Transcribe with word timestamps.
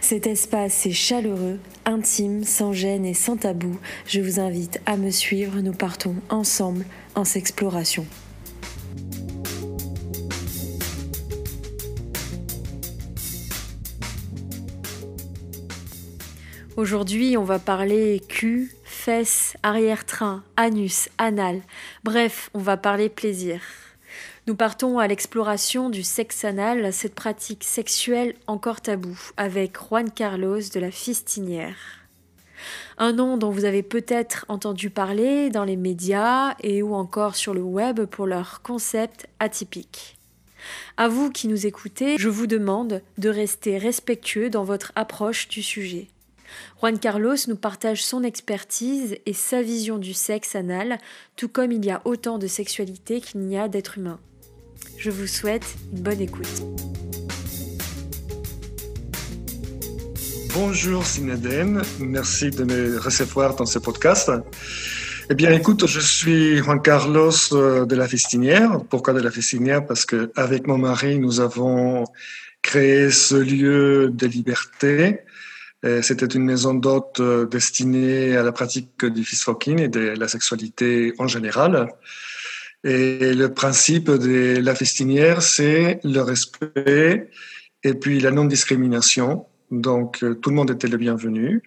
Cet 0.00 0.26
espace 0.26 0.86
est 0.86 0.92
chaleureux, 0.92 1.58
intime, 1.84 2.44
sans 2.44 2.72
gêne 2.72 3.04
et 3.04 3.14
sans 3.14 3.36
tabou. 3.36 3.78
Je 4.06 4.20
vous 4.20 4.40
invite 4.40 4.80
à 4.86 4.96
me 4.96 5.10
suivre, 5.10 5.60
nous 5.60 5.72
partons 5.72 6.16
ensemble 6.28 6.84
en 7.14 7.24
s'exploration. 7.24 8.06
Aujourd'hui, 16.76 17.36
on 17.36 17.44
va 17.44 17.58
parler 17.58 18.22
cul, 18.26 18.70
fesses, 18.84 19.54
arrière-train, 19.62 20.42
anus, 20.56 21.08
anal. 21.18 21.60
Bref, 22.04 22.48
on 22.54 22.60
va 22.60 22.76
parler 22.76 23.08
plaisir. 23.08 23.60
Nous 24.50 24.56
partons 24.56 24.98
à 24.98 25.06
l'exploration 25.06 25.90
du 25.90 26.02
sexe 26.02 26.44
anal, 26.44 26.92
cette 26.92 27.14
pratique 27.14 27.62
sexuelle 27.62 28.34
encore 28.48 28.80
taboue, 28.80 29.30
avec 29.36 29.78
Juan 29.78 30.10
Carlos 30.10 30.58
de 30.74 30.80
la 30.80 30.90
Fistinière. 30.90 31.76
Un 32.98 33.12
nom 33.12 33.36
dont 33.36 33.50
vous 33.50 33.64
avez 33.64 33.84
peut-être 33.84 34.46
entendu 34.48 34.90
parler 34.90 35.50
dans 35.50 35.62
les 35.62 35.76
médias 35.76 36.56
et 36.64 36.82
ou 36.82 36.96
encore 36.96 37.36
sur 37.36 37.54
le 37.54 37.62
web 37.62 38.06
pour 38.06 38.26
leur 38.26 38.60
concept 38.62 39.28
atypique. 39.38 40.18
À 40.96 41.06
vous 41.06 41.30
qui 41.30 41.46
nous 41.46 41.68
écoutez, 41.68 42.18
je 42.18 42.28
vous 42.28 42.48
demande 42.48 43.02
de 43.18 43.28
rester 43.28 43.78
respectueux 43.78 44.50
dans 44.50 44.64
votre 44.64 44.90
approche 44.96 45.46
du 45.46 45.62
sujet. 45.62 46.08
Juan 46.80 46.98
Carlos 46.98 47.36
nous 47.46 47.54
partage 47.54 48.04
son 48.04 48.24
expertise 48.24 49.16
et 49.26 49.32
sa 49.32 49.62
vision 49.62 49.98
du 49.98 50.12
sexe 50.12 50.56
anal, 50.56 50.98
tout 51.36 51.48
comme 51.48 51.70
il 51.70 51.84
y 51.84 51.92
a 51.92 52.02
autant 52.04 52.38
de 52.38 52.48
sexualité 52.48 53.20
qu'il 53.20 53.42
n'y 53.42 53.56
a 53.56 53.68
d'êtres 53.68 53.98
humains. 53.98 54.18
Je 54.96 55.10
vous 55.10 55.26
souhaite 55.26 55.64
une 55.92 56.02
bonne 56.02 56.20
écoute. 56.20 56.62
Bonjour 60.54 61.06
Sineden, 61.06 61.82
merci 62.00 62.50
de 62.50 62.64
me 62.64 62.98
recevoir 62.98 63.54
dans 63.56 63.66
ce 63.66 63.78
podcast. 63.78 64.30
Eh 65.30 65.34
bien, 65.34 65.52
écoute, 65.52 65.86
je 65.86 66.00
suis 66.00 66.58
Juan 66.58 66.82
Carlos 66.82 67.30
euh, 67.52 67.86
de 67.86 67.94
la 67.94 68.08
Festinière. 68.08 68.80
Pourquoi 68.90 69.12
de 69.14 69.20
la 69.20 69.30
Festinière? 69.30 69.86
Parce 69.86 70.04
que 70.04 70.32
avec 70.34 70.66
mon 70.66 70.76
mari, 70.76 71.18
nous 71.18 71.40
avons 71.40 72.04
créé 72.62 73.10
ce 73.10 73.36
lieu 73.36 74.10
de 74.10 74.26
liberté. 74.26 75.20
C'était 76.02 76.26
une 76.26 76.44
maison 76.44 76.74
d'hôte 76.74 77.20
euh, 77.20 77.46
destinée 77.46 78.36
à 78.36 78.42
la 78.42 78.52
pratique 78.52 79.06
du 79.06 79.24
fist-fucking 79.24 79.80
et 79.80 79.88
de 79.88 80.00
la 80.00 80.28
sexualité 80.28 81.14
en 81.18 81.26
général. 81.26 81.88
Et 82.84 83.34
le 83.34 83.52
principe 83.52 84.10
de 84.10 84.58
la 84.60 84.74
festinière, 84.74 85.42
c'est 85.42 86.00
le 86.02 86.20
respect 86.20 87.28
et 87.84 87.94
puis 87.94 88.20
la 88.20 88.30
non-discrimination. 88.30 89.46
Donc, 89.70 90.22
euh, 90.22 90.34
tout 90.34 90.50
le 90.50 90.56
monde 90.56 90.70
était 90.70 90.88
le 90.88 90.96
bienvenu. 90.96 91.62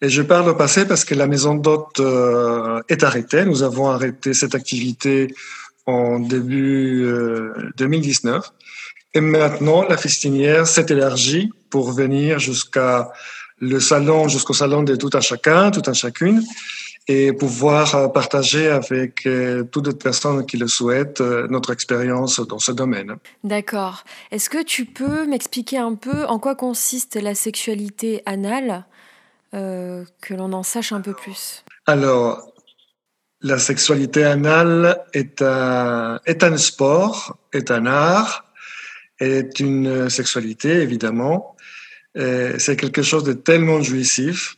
Et 0.00 0.08
je 0.08 0.22
parle 0.22 0.48
au 0.48 0.54
passé 0.54 0.86
parce 0.86 1.04
que 1.04 1.14
la 1.14 1.26
maison 1.26 1.54
d'hôte 1.54 2.00
euh, 2.00 2.80
est 2.88 3.04
arrêtée. 3.04 3.44
Nous 3.44 3.62
avons 3.62 3.88
arrêté 3.88 4.34
cette 4.34 4.54
activité 4.54 5.32
en 5.86 6.18
début 6.18 7.06
2019. 7.76 8.36
Euh, 8.36 8.40
et 9.16 9.20
maintenant, 9.20 9.86
la 9.86 9.96
festinière 9.96 10.66
s'est 10.66 10.86
élargie 10.88 11.50
pour 11.70 11.92
venir 11.92 12.40
jusqu'à 12.40 13.12
le 13.60 13.78
salon, 13.78 14.28
jusqu'au 14.28 14.54
salon 14.54 14.82
de 14.82 14.96
tout 14.96 15.10
un 15.12 15.20
chacun, 15.20 15.70
tout 15.70 15.82
un 15.86 15.92
chacune 15.92 16.42
et 17.06 17.32
pouvoir 17.32 17.94
euh, 17.94 18.08
partager 18.08 18.68
avec 18.68 19.26
euh, 19.26 19.64
toutes 19.64 19.86
les 19.88 19.94
personnes 19.94 20.46
qui 20.46 20.56
le 20.56 20.66
souhaitent 20.68 21.20
euh, 21.20 21.46
notre 21.48 21.72
expérience 21.72 22.40
dans 22.40 22.58
ce 22.58 22.72
domaine. 22.72 23.16
D'accord. 23.42 24.04
Est-ce 24.30 24.48
que 24.48 24.62
tu 24.62 24.86
peux 24.86 25.26
m'expliquer 25.26 25.78
un 25.78 25.94
peu 25.94 26.24
en 26.24 26.38
quoi 26.38 26.54
consiste 26.54 27.16
la 27.16 27.34
sexualité 27.34 28.22
anale, 28.26 28.84
que 29.52 30.34
l'on 30.34 30.52
en 30.52 30.64
sache 30.64 30.90
un 30.90 31.00
peu 31.00 31.12
plus? 31.12 31.64
Alors, 31.86 32.52
la 33.40 33.56
sexualité 33.56 34.24
anale 34.24 35.00
est 35.12 35.42
un, 35.42 36.18
est 36.26 36.42
un 36.42 36.56
sport, 36.56 37.38
est 37.52 37.70
un 37.70 37.86
art, 37.86 38.52
est 39.20 39.60
une 39.60 40.10
sexualité 40.10 40.82
évidemment. 40.82 41.54
C'est 42.16 42.74
quelque 42.76 43.02
chose 43.02 43.22
de 43.22 43.32
tellement 43.32 43.80
jouissif 43.80 44.56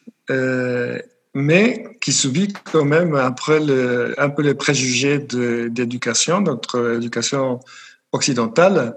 mais 1.39 1.99
qui 2.01 2.15
subit 2.15 2.51
quand 2.73 2.87
même 2.87 3.15
un 3.15 3.31
peu 3.31 4.43
les 4.43 4.55
préjugés 4.55 5.19
d'éducation, 5.19 6.41
notre 6.41 6.95
éducation 6.95 7.61
occidentale. 8.11 8.97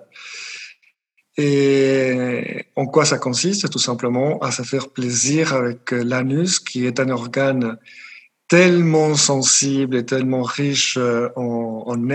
Et 1.35 2.66
en 2.78 2.85
quoi 2.85 3.03
ça 3.03 3.17
consiste? 3.17 3.69
Tout 3.69 3.78
simplement 3.78 4.39
à 4.39 4.53
se 4.53 4.61
faire 4.61 4.88
plaisir 4.88 5.53
avec 5.53 5.91
l'anus, 5.91 6.61
qui 6.61 6.85
est 6.85 7.01
un 7.01 7.09
organe 7.09 7.78
tellement 8.47 9.16
sensible 9.16 9.97
et 9.97 10.05
tellement 10.05 10.44
riche 10.44 10.97
en, 11.35 11.83
en 11.88 12.09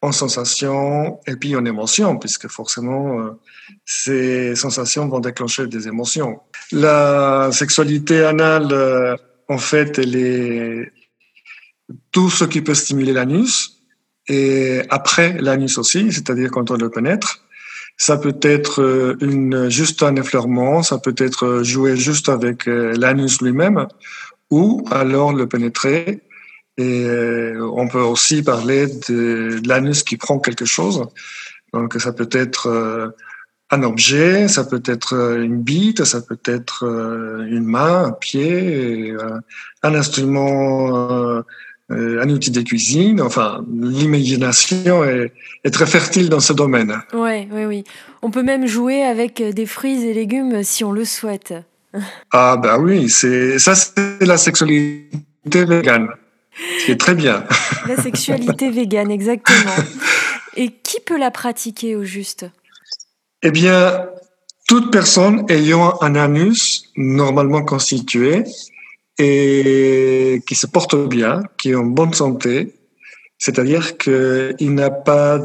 en 0.00 0.12
sensations 0.12 1.18
et 1.26 1.36
puis 1.36 1.56
en 1.56 1.64
émotions, 1.64 2.16
puisque 2.18 2.48
forcément, 2.48 3.20
euh, 3.20 3.30
ces 3.84 4.54
sensations 4.54 5.08
vont 5.08 5.20
déclencher 5.20 5.66
des 5.66 5.88
émotions. 5.88 6.40
La 6.70 7.50
sexualité 7.52 8.24
anale, 8.24 8.68
euh, 8.72 9.16
en 9.48 9.58
fait, 9.58 9.98
elle 9.98 10.14
est 10.14 10.92
tout 12.12 12.30
ce 12.30 12.44
qui 12.44 12.60
peut 12.60 12.74
stimuler 12.74 13.12
l'anus 13.12 13.82
et 14.28 14.82
après 14.90 15.36
l'anus 15.40 15.78
aussi, 15.78 16.12
c'est-à-dire 16.12 16.50
quand 16.50 16.70
on 16.70 16.76
le 16.76 16.90
pénètre. 16.90 17.44
Ça 17.96 18.16
peut 18.16 18.38
être 18.42 18.80
euh, 18.80 19.16
une, 19.20 19.68
juste 19.68 20.04
un 20.04 20.14
effleurement, 20.14 20.84
ça 20.84 20.98
peut 20.98 21.16
être 21.18 21.64
jouer 21.64 21.96
juste 21.96 22.28
avec 22.28 22.66
l'anus 22.66 23.42
lui-même 23.42 23.88
ou 24.50 24.84
alors 24.92 25.32
le 25.32 25.48
pénétrer. 25.48 26.22
Et 26.78 27.04
on 27.60 27.88
peut 27.88 28.00
aussi 28.00 28.42
parler 28.42 28.86
de, 28.86 29.58
de 29.60 29.68
l'anus 29.68 30.04
qui 30.04 30.16
prend 30.16 30.38
quelque 30.38 30.64
chose. 30.64 31.06
Donc 31.72 31.94
ça 31.98 32.12
peut 32.12 32.30
être 32.30 33.12
un 33.70 33.82
objet, 33.82 34.48
ça 34.48 34.64
peut 34.64 34.82
être 34.86 35.14
euh, 35.14 35.42
une 35.42 35.60
bite, 35.60 36.04
ça 36.04 36.20
peut 36.20 36.38
être 36.44 36.86
euh, 36.86 37.46
une 37.48 37.64
main, 37.64 38.04
un 38.04 38.12
pied, 38.12 39.10
euh, 39.12 39.40
un 39.82 39.94
instrument, 39.94 41.42
un 41.90 42.28
outil 42.28 42.50
de 42.50 42.62
cuisine. 42.62 43.20
Enfin, 43.20 43.64
l'imagination 43.70 45.04
est, 45.04 45.32
très 45.70 45.86
fertile 45.86 46.28
dans 46.28 46.40
ce 46.40 46.52
domaine. 46.52 46.94
Oui, 47.12 47.48
oui, 47.52 47.64
oui. 47.66 47.84
On 48.22 48.30
peut 48.30 48.42
même 48.42 48.66
jouer 48.66 49.02
avec 49.02 49.42
des 49.42 49.66
fruits 49.66 50.04
et 50.04 50.14
légumes 50.14 50.62
si 50.62 50.84
on 50.84 50.92
le 50.92 51.04
souhaite. 51.04 51.54
Ah 52.32 52.58
ben 52.62 52.78
oui, 52.78 53.08
c'est 53.08 53.58
ça, 53.58 53.74
c'est 53.74 54.24
la 54.24 54.36
sexualité 54.36 55.08
végane. 55.50 56.08
C'est 56.86 56.98
très 56.98 57.14
bien. 57.14 57.44
La 57.86 57.96
sexualité 57.96 58.70
végane, 58.78 59.10
exactement. 59.10 59.76
Et 60.56 60.70
qui 60.70 61.00
peut 61.00 61.18
la 61.18 61.30
pratiquer 61.30 61.96
au 61.96 62.04
juste? 62.04 62.46
Eh 63.42 63.50
bien, 63.50 64.06
toute 64.66 64.90
personne 64.90 65.44
ayant 65.48 66.00
un 66.02 66.14
anus 66.16 66.90
normalement 66.96 67.62
constitué 67.64 68.44
et 69.18 70.42
qui 70.46 70.54
se 70.54 70.66
porte 70.66 70.96
bien, 71.08 71.42
qui 71.56 71.70
est 71.70 71.74
en 71.74 71.84
bonne 71.84 72.14
santé, 72.14 72.74
c'est-à-dire 73.38 73.96
qu'il 73.96 74.74
n'a 74.74 74.90
pas 74.90 75.40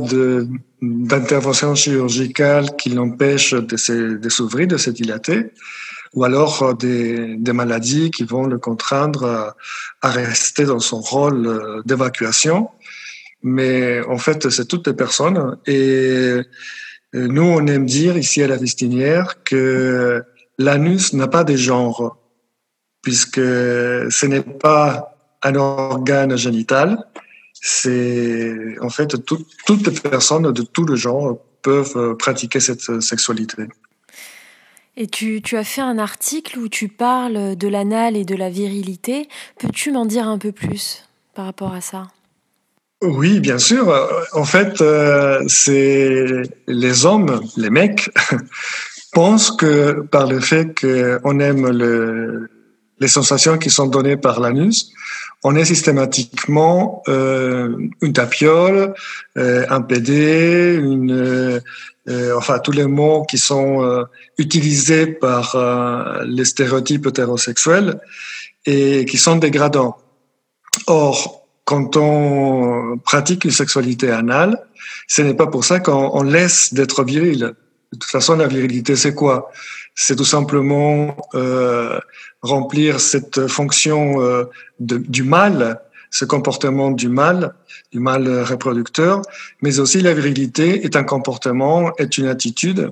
d'intervention 0.81 1.75
chirurgicale 1.75 2.75
qui 2.75 2.89
l'empêche 2.89 3.54
de 3.54 4.30
s'ouvrir, 4.30 4.68
de 4.68 4.77
se 4.77 4.89
dilater, 4.89 5.51
ou 6.13 6.24
alors 6.24 6.75
des, 6.75 7.36
des, 7.38 7.54
maladies 7.54 8.12
qui 8.12 8.24
vont 8.24 8.45
le 8.45 8.60
contraindre 8.60 9.56
à, 10.01 10.10
rester 10.10 10.65
dans 10.65 10.80
son 10.80 11.01
rôle 11.01 11.48
euh, 11.48 11.81
d'évacuation. 11.86 12.69
Mais 13.42 14.01
en 14.06 14.18
fait, 14.18 14.50
c'est 14.50 14.68
toutes 14.68 14.88
les 14.88 14.94
personnes. 14.94 15.57
Et 15.65 15.75
euh, 15.75 16.44
nous, 17.13 17.44
on 17.44 17.65
aime 17.68 17.86
dire 17.86 18.18
ici 18.18 18.42
à 18.44 18.48
la 18.48 18.57
Vestinière 18.57 19.44
que 19.44 20.24
l'anus 20.57 21.13
n'a 21.13 21.27
pas 21.27 21.44
de 21.44 21.56
genre, 21.56 22.18
puisque 23.01 23.42
ce 23.42 24.25
n'est 24.25 24.42
pas 24.42 25.15
un 25.42 25.56
organe 25.56 26.38
génital. 26.38 27.06
C'est 27.54 28.75
en 28.81 28.89
fait 28.89 29.15
toutes 29.25 29.88
les 29.88 30.10
personnes 30.10 30.51
de 30.51 30.62
tout 30.63 30.86
le 30.86 30.95
genre 30.95 31.39
peuvent 31.62 32.15
pratiquer 32.18 32.60
cette 32.60 33.01
sexualité. 33.01 33.63
Et 34.95 35.07
tu, 35.07 35.42
tu, 35.42 35.57
as 35.57 35.63
fait 35.63 35.81
un 35.81 35.98
article 35.98 36.60
où 36.60 36.69
tu 36.69 36.88
parles 36.88 37.56
de 37.56 37.68
l'anal 37.68 38.16
et 38.16 38.25
de 38.25 38.36
la 38.36 38.50
virilité. 38.50 39.28
Peux-tu 39.60 39.92
m'en 39.92 40.06
dire 40.06 40.28
un 40.28 40.38
peu 40.38 40.51
plus 40.51 41.04
par 41.34 41.45
rapport 41.45 41.74
à 41.74 41.81
ça? 41.81 42.07
Oui, 43.04 43.40
bien 43.40 43.57
sûr. 43.57 43.94
En 44.31 44.45
fait, 44.45 44.81
euh, 44.81 45.44
c'est 45.48 46.44
les 46.68 47.06
hommes, 47.06 47.42
les 47.57 47.69
mecs, 47.69 48.10
pensent 49.13 49.51
que 49.51 50.01
par 50.01 50.28
le 50.28 50.40
fait 50.40 50.80
qu'on 50.80 51.39
aime 51.39 51.69
le, 51.69 52.50
les 53.00 53.07
sensations 53.10 53.57
qui 53.57 53.69
sont 53.69 53.88
données 53.88 54.16
par 54.16 54.39
l'anus, 54.39 54.94
on 55.44 55.56
est 55.56 55.66
systématiquement 55.66 57.04
euh, 57.10 57.75
une 58.01 58.13
tapiole, 58.13 58.94
euh, 59.38 59.66
un 59.69 59.81
PD, 59.81 60.80
une, 60.81 61.62
enfin 62.10 62.60
tous 62.60 62.72
les 62.72 62.86
mots 62.86 63.24
qui 63.24 63.38
sont 63.38 63.84
euh, 63.84 64.04
utilisés 64.38 65.08
par 65.08 65.56
euh, 65.56 66.24
les 66.26 66.46
stéréotypes 66.46 67.08
hétérosexuels 67.08 68.00
et 68.66 69.06
qui 69.06 69.18
sont 69.18 69.38
dégradants. 69.38 69.98
Or, 70.88 71.48
quand 71.66 71.96
on 71.96 72.98
pratique 72.98 73.46
une 73.46 73.52
sexualité 73.52 74.12
anale, 74.12 74.58
ce 75.08 75.22
n'est 75.22 75.34
pas 75.34 75.48
pour 75.48 75.64
ça 75.64 75.80
qu'on 75.80 76.24
laisse 76.24 76.74
d'être 76.74 77.04
viril. 77.04 77.54
De 77.94 77.98
toute 77.98 78.12
façon, 78.12 78.36
la 78.36 78.48
virilité, 78.48 78.96
c'est 78.96 79.14
quoi? 79.14 79.52
C'est 79.96 80.16
tout 80.16 80.26
simplement 80.26 81.16
euh, 81.36 82.00
remplir 82.42 83.00
cette 83.00 83.48
fonction 83.48 84.22
euh, 84.22 84.46
du 84.80 85.24
mal, 85.24 85.80
ce 86.13 86.25
comportement 86.25 86.92
du 86.92 87.10
mal, 87.10 87.56
du 87.92 88.00
mal 88.00 88.44
reproducteur, 88.44 89.24
mais 89.63 89.80
aussi 89.80 90.00
la 90.00 90.13
virilité 90.13 90.86
est 90.86 90.95
un 90.95 91.04
comportement, 91.04 91.92
est 91.98 92.19
une 92.19 92.27
attitude 92.27 92.92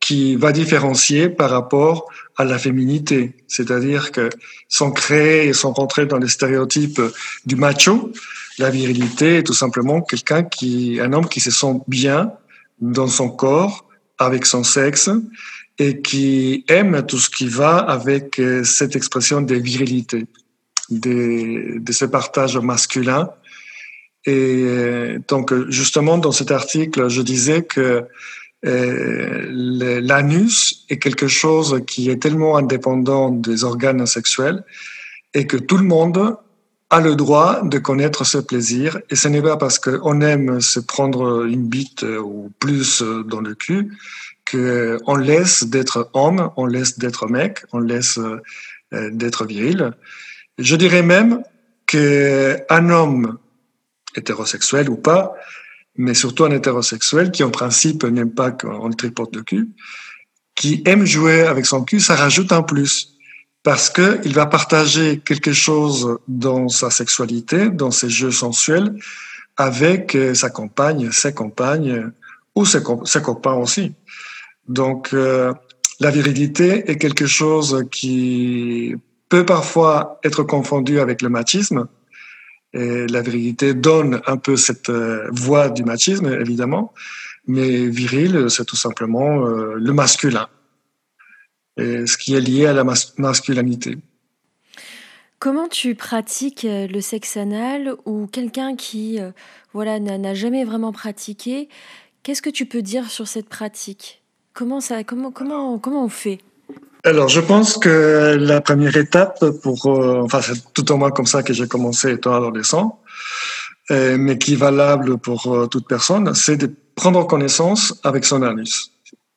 qui 0.00 0.34
va 0.34 0.50
différencier 0.50 1.28
par 1.28 1.50
rapport 1.50 2.10
à 2.36 2.44
la 2.44 2.58
féminité. 2.58 3.36
C'est-à-dire 3.46 4.10
que 4.10 4.30
sans 4.68 4.90
créer 4.90 5.46
et 5.46 5.52
sans 5.52 5.72
rentrer 5.72 6.06
dans 6.06 6.18
les 6.18 6.28
stéréotypes 6.28 7.00
du 7.46 7.54
macho, 7.54 8.10
la 8.58 8.70
virilité 8.70 9.36
est 9.36 9.42
tout 9.44 9.54
simplement 9.54 10.00
quelqu'un 10.00 10.42
qui, 10.42 10.98
un 11.00 11.12
homme 11.12 11.28
qui 11.28 11.38
se 11.38 11.52
sent 11.52 11.80
bien 11.86 12.32
dans 12.80 13.06
son 13.06 13.28
corps, 13.28 13.86
avec 14.18 14.44
son 14.44 14.64
sexe, 14.64 15.08
et 15.78 16.00
qui 16.02 16.64
aime 16.66 17.06
tout 17.06 17.18
ce 17.18 17.30
qui 17.30 17.46
va 17.46 17.76
avec 17.76 18.40
euh, 18.40 18.64
cette 18.64 18.96
expression 18.96 19.40
de 19.40 19.54
virilité, 19.54 20.26
de, 20.90 21.80
ce 21.90 22.04
partage 22.04 22.58
masculin. 22.58 23.30
Et 24.24 24.62
euh, 24.64 25.18
donc, 25.28 25.52
justement, 25.68 26.18
dans 26.18 26.32
cet 26.32 26.50
article, 26.50 27.08
je 27.08 27.22
disais 27.22 27.62
que 27.62 28.04
euh, 28.64 30.00
l'anus 30.00 30.84
est 30.88 30.98
quelque 30.98 31.28
chose 31.28 31.82
qui 31.86 32.10
est 32.10 32.20
tellement 32.20 32.56
indépendant 32.56 33.30
des 33.30 33.64
organes 33.64 34.04
sexuels 34.06 34.64
et 35.34 35.46
que 35.46 35.56
tout 35.56 35.76
le 35.76 35.84
monde 35.84 36.36
a 36.90 37.00
le 37.00 37.14
droit 37.16 37.62
de 37.62 37.78
connaître 37.78 38.24
ce 38.24 38.38
plaisir. 38.38 38.98
Et 39.10 39.16
ce 39.16 39.28
n'est 39.28 39.42
pas 39.42 39.56
parce 39.56 39.78
qu'on 39.78 40.20
aime 40.20 40.60
se 40.60 40.80
prendre 40.80 41.44
une 41.44 41.66
bite 41.66 42.02
ou 42.02 42.50
plus 42.58 43.02
dans 43.02 43.40
le 43.40 43.54
cul 43.54 43.90
qu'on 44.50 45.16
laisse 45.16 45.64
d'être 45.64 46.08
homme, 46.14 46.50
on 46.56 46.66
laisse 46.66 46.98
d'être 46.98 47.26
mec, 47.26 47.64
on 47.72 47.80
laisse 47.80 48.18
euh, 48.18 49.10
d'être 49.10 49.44
viril. 49.44 49.92
Je 50.58 50.76
dirais 50.76 51.02
même 51.02 51.42
qu'un 51.86 52.90
homme 52.90 53.38
hétérosexuel 54.14 54.88
ou 54.88 54.96
pas, 54.96 55.34
mais 55.96 56.14
surtout 56.14 56.44
un 56.44 56.50
hétérosexuel 56.50 57.30
qui 57.30 57.44
en 57.44 57.50
principe 57.50 58.04
n'aime 58.04 58.32
pas 58.32 58.50
qu'on 58.50 58.88
le 58.88 58.94
tripote 58.94 59.32
de 59.32 59.40
cul, 59.40 59.68
qui 60.54 60.82
aime 60.86 61.04
jouer 61.04 61.42
avec 61.42 61.66
son 61.66 61.84
cul, 61.84 62.00
ça 62.00 62.16
rajoute 62.16 62.52
un 62.52 62.62
plus 62.62 63.16
parce 63.62 63.90
que 63.90 64.20
il 64.24 64.32
va 64.32 64.46
partager 64.46 65.18
quelque 65.18 65.52
chose 65.52 66.18
dans 66.28 66.68
sa 66.68 66.88
sexualité, 66.88 67.68
dans 67.68 67.90
ses 67.90 68.08
jeux 68.08 68.30
sensuels, 68.30 68.94
avec 69.56 70.14
euh, 70.14 70.34
sa 70.34 70.50
compagne, 70.50 71.10
ses 71.10 71.34
compagnes 71.34 72.12
ou 72.54 72.64
ses, 72.64 72.78
ses 73.04 73.22
copains 73.22 73.54
aussi. 73.54 73.92
Donc, 74.68 75.12
euh, 75.12 75.52
la 75.98 76.12
virilité 76.12 76.88
est 76.90 76.96
quelque 76.96 77.26
chose 77.26 77.84
qui 77.90 78.94
peut 79.28 79.44
parfois 79.44 80.20
être 80.24 80.42
confondu 80.42 81.00
avec 81.00 81.22
le 81.22 81.28
machisme. 81.28 81.88
La 82.74 83.22
virilité 83.22 83.72
donne 83.72 84.20
un 84.26 84.36
peu 84.36 84.56
cette 84.56 84.90
euh, 84.90 85.28
voix 85.32 85.70
du 85.70 85.82
machisme, 85.82 86.26
évidemment. 86.26 86.92
Mais 87.46 87.86
viril, 87.86 88.46
c'est 88.50 88.66
tout 88.66 88.76
simplement 88.76 89.46
euh, 89.46 89.74
le 89.76 89.92
masculin. 89.94 90.48
Et 91.78 92.06
ce 92.06 92.18
qui 92.18 92.34
est 92.34 92.40
lié 92.40 92.66
à 92.66 92.74
la 92.74 92.84
masculinité. 92.84 93.96
Comment 95.38 95.68
tu 95.68 95.94
pratiques 95.94 96.66
le 96.68 97.00
sexe 97.00 97.36
anal 97.36 97.94
ou 98.04 98.26
quelqu'un 98.26 98.76
qui 98.76 99.18
voilà 99.74 100.00
n'a 100.00 100.34
jamais 100.34 100.64
vraiment 100.64 100.92
pratiqué? 100.92 101.68
Qu'est-ce 102.22 102.42
que 102.42 102.50
tu 102.50 102.66
peux 102.66 102.82
dire 102.82 103.10
sur 103.10 103.28
cette 103.28 103.48
pratique? 103.48 104.22
Comment, 104.54 104.80
ça, 104.80 105.04
comment, 105.04 105.30
comment, 105.30 105.78
comment 105.78 106.02
on 106.02 106.08
fait? 106.08 106.40
Alors, 107.06 107.28
je 107.28 107.40
pense 107.40 107.78
que 107.78 108.36
la 108.36 108.60
première 108.60 108.96
étape 108.96 109.38
pour, 109.62 109.86
euh, 109.86 110.22
enfin, 110.24 110.40
c'est 110.42 110.72
tout 110.74 110.90
au 110.90 110.96
moins 110.96 111.12
comme 111.12 111.24
ça 111.24 111.44
que 111.44 111.52
j'ai 111.52 111.68
commencé 111.68 112.10
étant 112.10 112.34
adolescent, 112.34 113.00
euh, 113.92 114.16
mais 114.18 114.38
qui 114.38 114.54
est 114.54 114.56
valable 114.56 115.16
pour 115.16 115.54
euh, 115.54 115.66
toute 115.68 115.86
personne, 115.86 116.34
c'est 116.34 116.56
de 116.56 116.68
prendre 116.96 117.24
connaissance 117.24 117.94
avec 118.02 118.24
son 118.24 118.42
anus. 118.42 118.90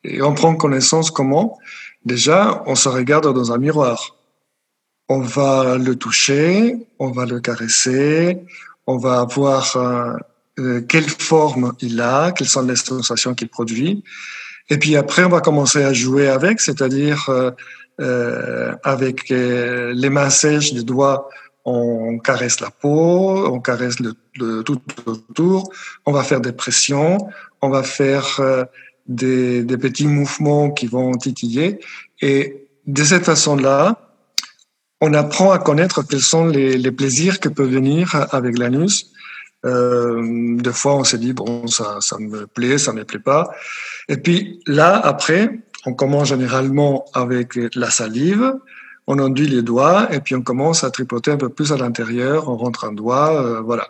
Et 0.03 0.19
on 0.23 0.33
prend 0.33 0.55
connaissance 0.55 1.11
comment? 1.11 1.59
Déjà, 2.03 2.63
on 2.65 2.73
se 2.73 2.89
regarde 2.89 3.31
dans 3.31 3.51
un 3.51 3.59
miroir. 3.59 4.15
On 5.07 5.19
va 5.19 5.77
le 5.77 5.95
toucher, 5.95 6.75
on 6.97 7.11
va 7.11 7.27
le 7.27 7.39
caresser, 7.39 8.39
on 8.87 8.97
va 8.97 9.25
voir 9.25 9.77
quelle 10.87 11.09
forme 11.09 11.73
il 11.81 12.01
a, 12.01 12.31
quelles 12.31 12.47
sont 12.47 12.63
les 12.63 12.75
sensations 12.75 13.35
qu'il 13.35 13.49
produit. 13.49 14.03
Et 14.69 14.77
puis 14.77 14.95
après, 14.95 15.23
on 15.23 15.29
va 15.29 15.41
commencer 15.41 15.83
à 15.83 15.93
jouer 15.93 16.27
avec, 16.27 16.61
c'est-à-dire 16.61 17.25
euh, 17.29 17.51
euh, 17.99 18.75
avec 18.83 19.29
euh, 19.29 19.91
les 19.93 20.09
mains 20.09 20.29
sèches 20.29 20.73
des 20.73 20.83
doigts, 20.83 21.27
on 21.65 22.17
caresse 22.19 22.61
la 22.61 22.69
peau, 22.69 23.45
on 23.47 23.59
caresse 23.59 23.97
le, 23.99 24.63
tout 24.63 24.79
autour, 25.05 25.69
on 26.05 26.13
va 26.13 26.23
faire 26.23 26.39
des 26.39 26.53
pressions, 26.53 27.17
on 27.61 27.69
va 27.69 27.83
faire 27.83 28.39
euh, 28.39 28.63
des, 29.07 29.63
des, 29.63 29.77
petits 29.77 30.07
mouvements 30.07 30.71
qui 30.71 30.87
vont 30.87 31.11
titiller. 31.17 31.79
Et 32.21 32.69
de 32.87 33.03
cette 33.03 33.25
façon-là, 33.25 34.15
on 35.01 35.13
apprend 35.13 35.51
à 35.51 35.59
connaître 35.59 36.01
quels 36.07 36.21
sont 36.21 36.45
les, 36.45 36.77
les 36.77 36.91
plaisirs 36.93 37.41
que 37.41 37.49
peut 37.49 37.67
venir 37.67 38.27
avec 38.31 38.57
l'anus 38.57 39.11
euh, 39.65 40.57
des 40.57 40.71
fois, 40.71 40.95
on 40.95 41.03
s'est 41.03 41.17
dit, 41.17 41.33
bon, 41.33 41.67
ça, 41.67 41.97
ça 41.99 42.17
me 42.17 42.47
plaît, 42.47 42.77
ça 42.77 42.93
me 42.93 43.03
plaît 43.03 43.19
pas. 43.19 43.51
Et 44.07 44.17
puis 44.17 44.61
là, 44.65 44.97
après, 44.97 45.59
on 45.85 45.93
commence 45.93 46.29
généralement 46.29 47.05
avec 47.13 47.57
la 47.75 47.89
salive, 47.89 48.53
on 49.07 49.19
enduit 49.19 49.47
les 49.47 49.61
doigts 49.61 50.07
et 50.13 50.19
puis 50.19 50.35
on 50.35 50.41
commence 50.41 50.83
à 50.83 50.91
tripoter 50.91 51.31
un 51.31 51.37
peu 51.37 51.49
plus 51.49 51.71
à 51.71 51.77
l'intérieur, 51.77 52.47
on 52.47 52.57
rentre 52.57 52.85
un 52.85 52.93
doigt, 52.93 53.43
euh, 53.43 53.59
voilà. 53.61 53.89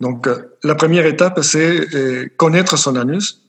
Donc, 0.00 0.26
euh, 0.26 0.56
la 0.62 0.74
première 0.74 1.06
étape, 1.06 1.40
c'est 1.42 1.94
euh, 1.94 2.26
connaître 2.36 2.76
son 2.76 2.96
anus. 2.96 3.42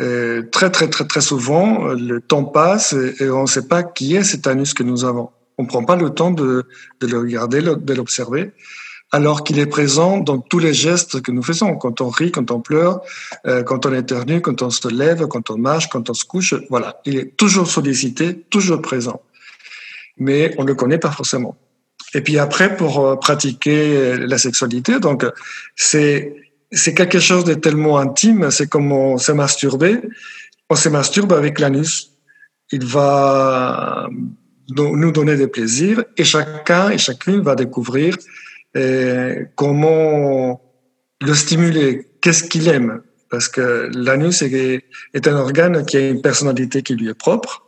Et 0.00 0.42
très, 0.52 0.70
très, 0.70 0.88
très, 0.88 1.04
très 1.06 1.20
souvent, 1.20 1.88
le 1.88 2.20
temps 2.20 2.44
passe 2.44 2.92
et, 2.92 3.24
et 3.24 3.30
on 3.30 3.42
ne 3.42 3.46
sait 3.48 3.66
pas 3.66 3.82
qui 3.82 4.14
est 4.14 4.22
cet 4.22 4.46
anus 4.46 4.72
que 4.72 4.84
nous 4.84 5.04
avons. 5.04 5.30
On 5.58 5.64
ne 5.64 5.68
prend 5.68 5.84
pas 5.84 5.96
le 5.96 6.10
temps 6.10 6.30
de, 6.30 6.66
de 7.00 7.06
le 7.08 7.18
regarder, 7.18 7.60
de 7.62 7.94
l'observer 7.94 8.52
alors 9.10 9.42
qu'il 9.42 9.58
est 9.58 9.66
présent 9.66 10.18
dans 10.18 10.38
tous 10.38 10.58
les 10.58 10.74
gestes 10.74 11.22
que 11.22 11.32
nous 11.32 11.42
faisons, 11.42 11.76
quand 11.76 12.00
on 12.00 12.08
rit, 12.08 12.30
quand 12.30 12.50
on 12.50 12.60
pleure, 12.60 13.00
euh, 13.46 13.62
quand 13.62 13.86
on 13.86 13.94
éternue, 13.94 14.40
quand 14.40 14.60
on 14.62 14.70
se 14.70 14.88
lève, 14.88 15.26
quand 15.28 15.50
on 15.50 15.56
marche, 15.56 15.88
quand 15.88 16.10
on 16.10 16.14
se 16.14 16.24
couche. 16.24 16.54
Voilà, 16.68 17.00
il 17.06 17.16
est 17.16 17.36
toujours 17.36 17.70
sollicité, 17.70 18.34
toujours 18.50 18.82
présent. 18.82 19.22
Mais 20.18 20.54
on 20.58 20.62
ne 20.62 20.68
le 20.68 20.74
connaît 20.74 20.98
pas 20.98 21.10
forcément. 21.10 21.56
Et 22.14 22.20
puis 22.20 22.38
après, 22.38 22.76
pour 22.76 23.06
euh, 23.06 23.16
pratiquer 23.16 24.16
la 24.18 24.38
sexualité, 24.38 25.00
donc 25.00 25.24
c'est 25.76 26.34
c'est 26.70 26.92
quelque 26.92 27.18
chose 27.18 27.44
de 27.44 27.54
tellement 27.54 27.98
intime, 27.98 28.50
c'est 28.50 28.68
comme 28.68 28.92
on 28.92 29.16
se 29.16 29.32
masturber. 29.32 30.00
On 30.68 30.76
se 30.76 30.90
masturbe 30.90 31.32
avec 31.32 31.58
l'anus. 31.60 32.12
Il 32.72 32.84
va 32.84 34.08
nous 34.76 35.12
donner 35.12 35.36
des 35.36 35.46
plaisirs 35.46 36.04
et 36.18 36.24
chacun 36.24 36.90
et 36.90 36.98
chacune 36.98 37.40
va 37.40 37.54
découvrir 37.54 38.14
comment 39.54 40.60
le 41.20 41.34
stimuler, 41.34 42.06
qu'est-ce 42.20 42.44
qu'il 42.44 42.68
aime? 42.68 43.02
Parce 43.30 43.48
que 43.48 43.90
l'anus 43.94 44.42
est, 44.42 45.26
un 45.26 45.36
organe 45.36 45.84
qui 45.84 45.96
a 45.96 46.08
une 46.08 46.22
personnalité 46.22 46.82
qui 46.82 46.94
lui 46.94 47.08
est 47.08 47.14
propre. 47.14 47.67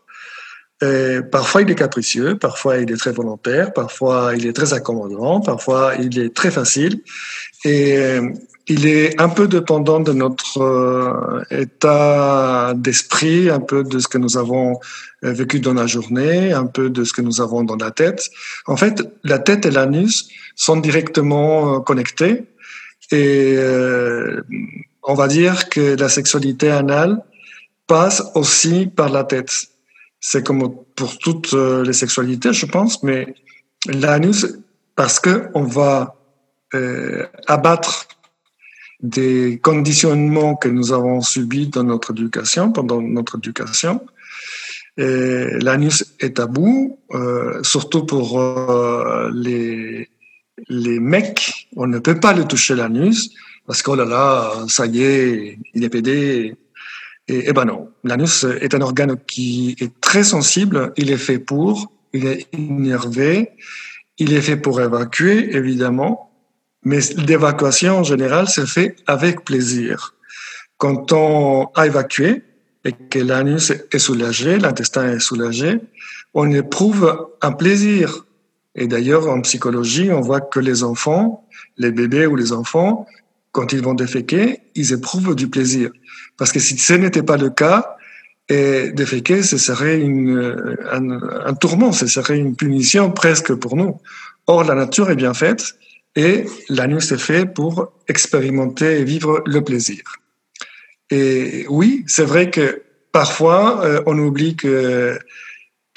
Et 0.82 1.18
parfois, 1.30 1.62
il 1.62 1.70
est 1.70 1.74
capricieux, 1.74 2.38
parfois, 2.38 2.78
il 2.78 2.90
est 2.90 2.96
très 2.96 3.12
volontaire, 3.12 3.72
parfois, 3.72 4.32
il 4.36 4.46
est 4.46 4.52
très 4.54 4.72
accommodant, 4.72 5.40
parfois, 5.40 5.94
il 6.00 6.18
est 6.18 6.34
très 6.34 6.50
facile. 6.50 7.02
Et 7.64 8.18
il 8.70 8.86
est 8.86 9.20
un 9.20 9.28
peu 9.28 9.48
dépendant 9.48 9.98
de 9.98 10.12
notre 10.12 10.62
euh, 10.62 11.42
état 11.50 12.72
d'esprit, 12.76 13.50
un 13.50 13.58
peu 13.58 13.82
de 13.82 13.98
ce 13.98 14.06
que 14.06 14.16
nous 14.16 14.36
avons 14.36 14.78
euh, 15.24 15.32
vécu 15.32 15.58
dans 15.58 15.74
la 15.74 15.88
journée, 15.88 16.52
un 16.52 16.66
peu 16.66 16.88
de 16.88 17.02
ce 17.02 17.12
que 17.12 17.20
nous 17.20 17.40
avons 17.40 17.64
dans 17.64 17.74
la 17.74 17.90
tête. 17.90 18.30
En 18.66 18.76
fait, 18.76 19.02
la 19.24 19.40
tête 19.40 19.66
et 19.66 19.72
l'anus 19.72 20.28
sont 20.54 20.76
directement 20.76 21.74
euh, 21.74 21.80
connectés 21.80 22.44
et 23.10 23.58
on 25.02 25.14
va 25.14 25.26
dire 25.26 25.68
que 25.68 25.96
la 25.96 26.08
sexualité 26.08 26.70
anale 26.70 27.20
passe 27.88 28.22
aussi 28.36 28.86
par 28.86 29.08
la 29.08 29.24
tête. 29.24 29.50
C'est 30.20 30.46
comme 30.46 30.74
pour 30.94 31.18
toutes 31.18 31.52
les 31.52 31.92
sexualités, 31.92 32.52
je 32.52 32.66
pense, 32.66 33.02
mais 33.02 33.34
l'anus, 33.86 34.46
parce 34.94 35.18
que 35.18 35.48
on 35.54 35.64
va 35.64 36.16
abattre 37.46 38.06
des 39.02 39.58
conditionnements 39.62 40.56
que 40.56 40.68
nous 40.68 40.92
avons 40.92 41.20
subis 41.22 41.68
dans 41.68 41.84
notre 41.84 42.10
éducation, 42.10 42.70
pendant 42.72 43.00
notre 43.00 43.38
éducation. 43.38 44.00
L'anus 44.96 46.04
est 46.20 46.36
tabou, 46.36 46.98
euh, 47.12 47.62
surtout 47.62 48.04
pour 48.04 48.38
euh, 48.38 49.30
les, 49.32 50.10
les 50.68 51.00
mecs. 51.00 51.68
On 51.76 51.86
ne 51.86 51.98
peut 51.98 52.20
pas 52.20 52.34
le 52.34 52.44
toucher 52.44 52.74
l'anus 52.74 53.30
parce 53.66 53.82
que, 53.82 53.90
oh 53.92 53.94
là 53.94 54.04
là, 54.04 54.52
ça 54.68 54.86
y 54.86 55.02
est, 55.02 55.58
il 55.74 55.84
est 55.84 55.88
pédé. 55.88 56.56
Et, 57.30 57.48
et 57.48 57.52
ben 57.52 57.64
non, 57.64 57.88
l'anus 58.02 58.44
est 58.60 58.74
un 58.74 58.80
organe 58.80 59.16
qui 59.26 59.76
est 59.80 59.92
très 60.00 60.24
sensible. 60.24 60.92
Il 60.96 61.10
est 61.10 61.24
fait 61.28 61.38
pour, 61.38 61.92
il 62.12 62.26
est 62.26 62.46
innervé, 62.52 63.50
il 64.18 64.32
est 64.32 64.40
fait 64.40 64.56
pour 64.56 64.80
évacuer, 64.80 65.56
évidemment. 65.56 66.12
Mais 66.82 67.00
l'évacuation 67.16 67.98
en 67.98 68.02
général 68.12 68.48
se 68.48 68.64
fait 68.64 68.96
avec 69.06 69.44
plaisir. 69.44 70.14
Quand 70.76 71.12
on 71.12 71.68
a 71.74 71.86
évacué 71.86 72.42
et 72.84 72.92
que 72.92 73.18
l'anus 73.18 73.70
est 73.70 73.98
soulagé, 73.98 74.58
l'intestin 74.58 75.12
est 75.12 75.20
soulagé, 75.20 75.78
on 76.34 76.50
éprouve 76.50 77.28
un 77.42 77.52
plaisir. 77.52 78.26
Et 78.74 78.86
d'ailleurs, 78.86 79.28
en 79.28 79.40
psychologie, 79.42 80.10
on 80.10 80.20
voit 80.20 80.40
que 80.40 80.58
les 80.58 80.82
enfants, 80.82 81.46
les 81.76 81.92
bébés 81.92 82.26
ou 82.26 82.34
les 82.34 82.52
enfants, 82.52 83.06
quand 83.52 83.72
ils 83.72 83.82
vont 83.82 83.94
déféquer, 83.94 84.60
ils 84.74 84.92
éprouvent 84.92 85.34
du 85.34 85.48
plaisir. 85.48 85.90
Parce 86.36 86.52
que 86.52 86.60
si 86.60 86.76
ce 86.78 86.94
n'était 86.94 87.22
pas 87.22 87.36
le 87.36 87.50
cas, 87.50 87.96
et 88.48 88.90
déféquer, 88.90 89.42
ce 89.42 89.58
serait 89.58 90.00
une, 90.00 90.76
un, 90.90 91.46
un 91.46 91.54
tourment, 91.54 91.92
ce 91.92 92.08
serait 92.08 92.36
une 92.36 92.56
punition 92.56 93.12
presque 93.12 93.54
pour 93.54 93.76
nous. 93.76 94.00
Or, 94.48 94.64
la 94.64 94.74
nature 94.74 95.08
est 95.10 95.16
bien 95.16 95.34
faite 95.34 95.76
et 96.16 96.46
l'anus 96.68 97.12
est 97.12 97.18
fait 97.18 97.46
pour 97.46 97.92
expérimenter 98.08 98.98
et 98.98 99.04
vivre 99.04 99.42
le 99.46 99.62
plaisir. 99.62 100.02
Et 101.10 101.64
oui, 101.68 102.04
c'est 102.08 102.24
vrai 102.24 102.50
que 102.50 102.82
parfois, 103.12 103.84
euh, 103.84 104.02
on 104.06 104.18
oublie 104.18 104.56
que, 104.56 105.16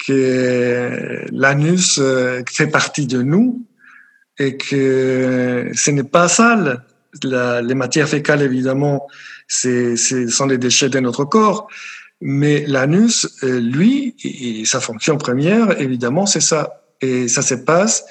que 0.06 1.24
l'anus 1.32 1.98
euh, 2.00 2.42
fait 2.48 2.68
partie 2.68 3.08
de 3.08 3.22
nous 3.22 3.66
et 4.38 4.56
que 4.56 5.70
ce 5.74 5.90
n'est 5.90 6.04
pas 6.04 6.28
sale. 6.28 6.84
Les 7.22 7.74
matières 7.74 8.08
fécales, 8.08 8.42
évidemment, 8.42 9.06
c'est, 9.46 9.96
ce 9.96 10.28
sont 10.28 10.46
les 10.46 10.58
déchets 10.58 10.88
de 10.88 11.00
notre 11.00 11.24
corps. 11.24 11.68
Mais 12.20 12.64
l'anus, 12.66 13.28
euh, 13.42 13.60
lui, 13.60 14.16
sa 14.64 14.80
fonction 14.80 15.18
première, 15.18 15.80
évidemment, 15.80 16.26
c'est 16.26 16.40
ça. 16.40 16.82
Et 17.00 17.28
ça 17.28 17.42
se 17.42 17.54
passe 17.54 18.04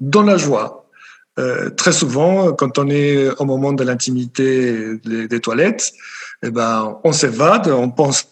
dans 0.00 0.22
la 0.22 0.36
joie, 0.36 0.88
euh, 1.38 1.70
très 1.70 1.92
souvent, 1.92 2.52
quand 2.52 2.78
on 2.78 2.88
est 2.88 3.28
au 3.38 3.44
moment 3.44 3.72
de 3.72 3.84
l'intimité 3.84 4.96
des, 5.04 5.40
toilettes, 5.40 5.92
eh 6.42 6.50
ben, 6.50 6.98
on 7.04 7.12
s'évade, 7.12 7.68
on 7.68 7.90
pense 7.90 8.26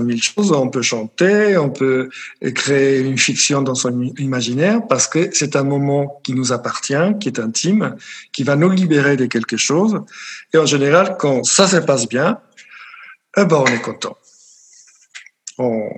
mille 0.00 0.22
choses, 0.22 0.52
on 0.52 0.68
peut 0.68 0.82
chanter, 0.82 1.56
on 1.56 1.70
peut 1.70 2.10
créer 2.54 3.00
une 3.00 3.18
fiction 3.18 3.62
dans 3.62 3.74
son 3.74 4.02
imaginaire 4.18 4.86
parce 4.86 5.06
que 5.06 5.30
c'est 5.32 5.56
un 5.56 5.64
moment 5.64 6.20
qui 6.22 6.34
nous 6.34 6.52
appartient, 6.52 7.18
qui 7.20 7.28
est 7.28 7.40
intime, 7.40 7.96
qui 8.32 8.44
va 8.44 8.56
nous 8.56 8.70
libérer 8.70 9.16
de 9.16 9.26
quelque 9.26 9.56
chose. 9.56 10.00
Et 10.52 10.58
en 10.58 10.66
général, 10.66 11.16
quand 11.18 11.44
ça 11.44 11.66
se 11.66 11.76
passe 11.78 12.08
bien, 12.08 12.38
eh 13.36 13.44
ben, 13.44 13.56
on 13.56 13.66
est 13.66 13.80
content. 13.80 14.16
On, 15.58 15.88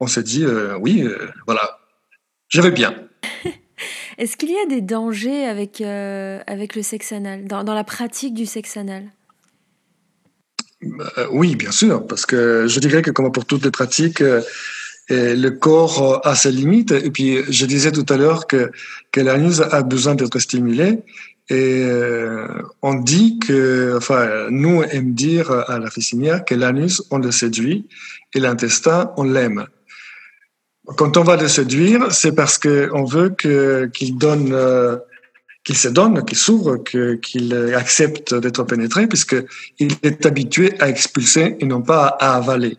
on 0.00 0.06
se 0.06 0.20
dit, 0.20 0.44
euh, 0.44 0.76
oui, 0.78 1.02
euh, 1.02 1.30
voilà, 1.46 1.78
je 2.48 2.60
vais 2.60 2.70
bien. 2.70 2.94
Est-ce 4.18 4.36
qu'il 4.36 4.50
y 4.50 4.58
a 4.58 4.66
des 4.66 4.80
dangers 4.80 5.44
avec, 5.44 5.80
euh, 5.80 6.40
avec 6.46 6.74
le 6.74 6.82
sexe 6.82 7.12
anal, 7.12 7.46
dans, 7.46 7.64
dans, 7.64 7.74
la 7.74 7.84
pratique 7.84 8.34
du 8.34 8.46
sexe 8.46 8.76
anal? 8.76 9.04
Oui, 11.30 11.56
bien 11.56 11.70
sûr, 11.70 12.06
parce 12.06 12.24
que 12.24 12.66
je 12.66 12.80
dirais 12.80 13.02
que 13.02 13.10
comme 13.10 13.30
pour 13.32 13.44
toutes 13.44 13.64
les 13.64 13.70
pratiques, 13.70 14.22
euh, 14.22 14.42
le 15.08 15.50
corps 15.50 16.20
a 16.26 16.34
ses 16.34 16.52
limites. 16.52 16.92
Et 16.92 17.10
puis, 17.10 17.38
je 17.48 17.66
disais 17.66 17.92
tout 17.92 18.06
à 18.08 18.16
l'heure 18.16 18.46
que, 18.46 18.70
l'anus 19.16 19.60
a 19.60 19.82
besoin 19.82 20.14
d'être 20.14 20.38
stimulé. 20.38 20.98
Et 21.50 21.84
on 22.80 22.94
dit 22.94 23.40
que, 23.40 23.94
enfin, 23.96 24.46
nous 24.50 24.82
aime 24.84 25.14
dire 25.14 25.50
à 25.50 25.80
la 25.80 25.90
fessinière 25.90 26.44
que 26.44 26.54
l'anus, 26.54 27.02
on 27.10 27.18
le 27.18 27.32
séduit 27.32 27.88
et 28.34 28.40
l'intestin, 28.40 29.10
on 29.16 29.24
l'aime. 29.24 29.66
Quand 30.96 31.16
on 31.16 31.22
va 31.22 31.36
le 31.36 31.48
séduire, 31.48 32.10
c'est 32.12 32.32
parce 32.32 32.58
qu'on 32.58 33.04
veut 33.04 33.30
qu'il 33.30 34.16
donne, 34.16 34.52
euh, 34.52 34.96
qu'il 35.70 35.78
se 35.78 35.88
donne, 35.88 36.24
qu'il 36.24 36.36
s'ouvre, 36.36 36.78
qu'il 36.78 37.54
accepte 37.76 38.34
d'être 38.34 38.64
pénétré, 38.64 39.06
puisqu'il 39.06 39.92
est 40.02 40.26
habitué 40.26 40.74
à 40.80 40.88
expulser 40.88 41.56
et 41.60 41.64
non 41.64 41.80
pas 41.80 42.06
à 42.18 42.34
avaler. 42.34 42.76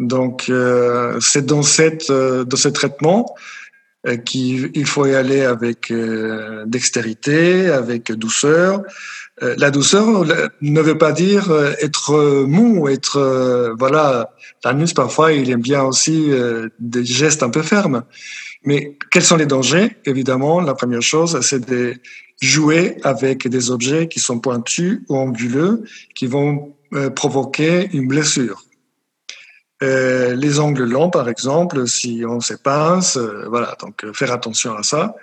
Donc, 0.00 0.46
euh, 0.48 1.20
c'est 1.20 1.46
dans, 1.46 1.60
euh, 2.10 2.44
dans 2.44 2.56
ce 2.56 2.68
traitement 2.68 3.36
qu'il 4.24 4.86
faut 4.86 5.06
y 5.06 5.14
aller 5.14 5.42
avec 5.42 5.92
dextérité, 6.66 7.68
avec 7.68 8.10
douceur, 8.10 8.82
euh, 9.42 9.54
la 9.58 9.70
douceur 9.70 10.24
ne 10.60 10.80
veut 10.80 10.98
pas 10.98 11.12
dire 11.12 11.50
euh, 11.50 11.72
être 11.80 12.44
mou, 12.44 12.88
être 12.88 13.18
euh, 13.18 13.74
voilà. 13.78 14.34
L'anus 14.64 14.92
parfois 14.92 15.32
il 15.32 15.50
aime 15.50 15.60
bien 15.60 15.82
aussi 15.82 16.30
des 16.80 17.04
gestes 17.04 17.42
un 17.42 17.50
peu 17.50 17.62
fermes. 17.62 18.02
Mais 18.64 18.96
quels 19.10 19.22
sont 19.22 19.36
les 19.36 19.46
dangers? 19.46 19.96
Évidemment, 20.04 20.60
la 20.60 20.74
première 20.74 21.02
chose, 21.02 21.40
c'est 21.42 21.68
de 21.68 21.94
jouer 22.40 22.96
avec 23.02 23.48
des 23.48 23.70
objets 23.70 24.08
qui 24.08 24.20
sont 24.20 24.40
pointus 24.40 25.00
ou 25.08 25.16
anguleux, 25.16 25.84
qui 26.14 26.26
vont 26.26 26.74
provoquer 27.14 27.88
une 27.92 28.08
blessure. 28.08 28.64
les 29.80 30.58
ongles 30.58 30.84
longs, 30.84 31.10
par 31.10 31.28
exemple, 31.28 31.86
si 31.86 32.22
on 32.26 32.40
se 32.40 32.54
pince, 32.54 33.16
voilà, 33.16 33.76
donc 33.80 34.04
faire 34.12 34.32
attention 34.32 34.76
à 34.76 34.82
ça. 34.82 35.14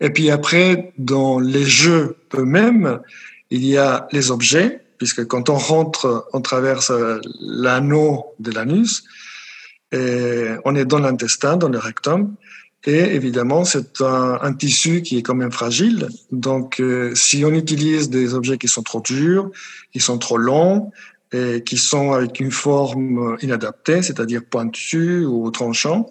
Et 0.00 0.10
puis 0.10 0.30
après, 0.30 0.92
dans 0.98 1.38
les 1.38 1.64
jeux 1.64 2.16
eux-mêmes, 2.34 3.00
il 3.50 3.64
y 3.64 3.76
a 3.76 4.06
les 4.12 4.30
objets, 4.30 4.80
puisque 4.98 5.26
quand 5.26 5.50
on 5.50 5.56
rentre, 5.56 6.28
on 6.32 6.40
traverse 6.40 6.92
l'anneau 7.40 8.26
de 8.38 8.52
l'anus, 8.52 9.04
on 9.92 10.74
est 10.74 10.84
dans 10.84 10.98
l'intestin, 10.98 11.56
dans 11.56 11.68
le 11.68 11.78
rectum, 11.78 12.34
et 12.86 13.14
évidemment, 13.14 13.64
c'est 13.64 14.00
un, 14.00 14.52
tissu 14.52 15.02
qui 15.02 15.18
est 15.18 15.22
quand 15.22 15.34
même 15.34 15.52
fragile. 15.52 16.08
Donc, 16.32 16.80
euh, 16.80 17.14
si 17.14 17.44
on 17.44 17.52
utilise 17.52 18.10
des 18.10 18.34
objets 18.34 18.58
qui 18.58 18.68
sont 18.68 18.82
trop 18.82 19.00
durs, 19.00 19.50
qui 19.92 20.00
sont 20.00 20.18
trop 20.18 20.36
longs, 20.36 20.92
et 21.32 21.62
qui 21.64 21.78
sont 21.78 22.12
avec 22.12 22.38
une 22.38 22.52
forme 22.52 23.36
inadaptée, 23.42 24.02
c'est-à-dire 24.02 24.42
pointue 24.48 25.24
ou 25.24 25.50
tranchant, 25.50 26.08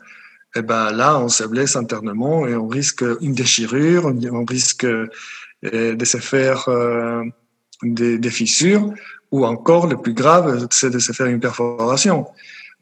eh 0.56 0.62
ben 0.62 0.92
là, 0.92 1.20
on 1.20 1.30
se 1.30 1.44
blesse 1.44 1.76
internement 1.76 2.46
et 2.46 2.56
on 2.56 2.68
risque 2.68 3.06
une 3.22 3.34
déchirure, 3.34 4.12
on 4.32 4.46
risque 4.46 4.86
de 4.86 6.06
se 6.06 6.18
faire 6.18 6.68
euh, 6.68 7.24
des, 7.84 8.30
fissures, 8.30 8.94
ou 9.32 9.46
encore, 9.46 9.88
le 9.88 9.98
plus 9.98 10.14
grave, 10.14 10.68
c'est 10.72 10.90
de 10.90 11.00
se 11.00 11.12
faire 11.12 11.28
une 11.28 11.40
perforation. 11.40 12.28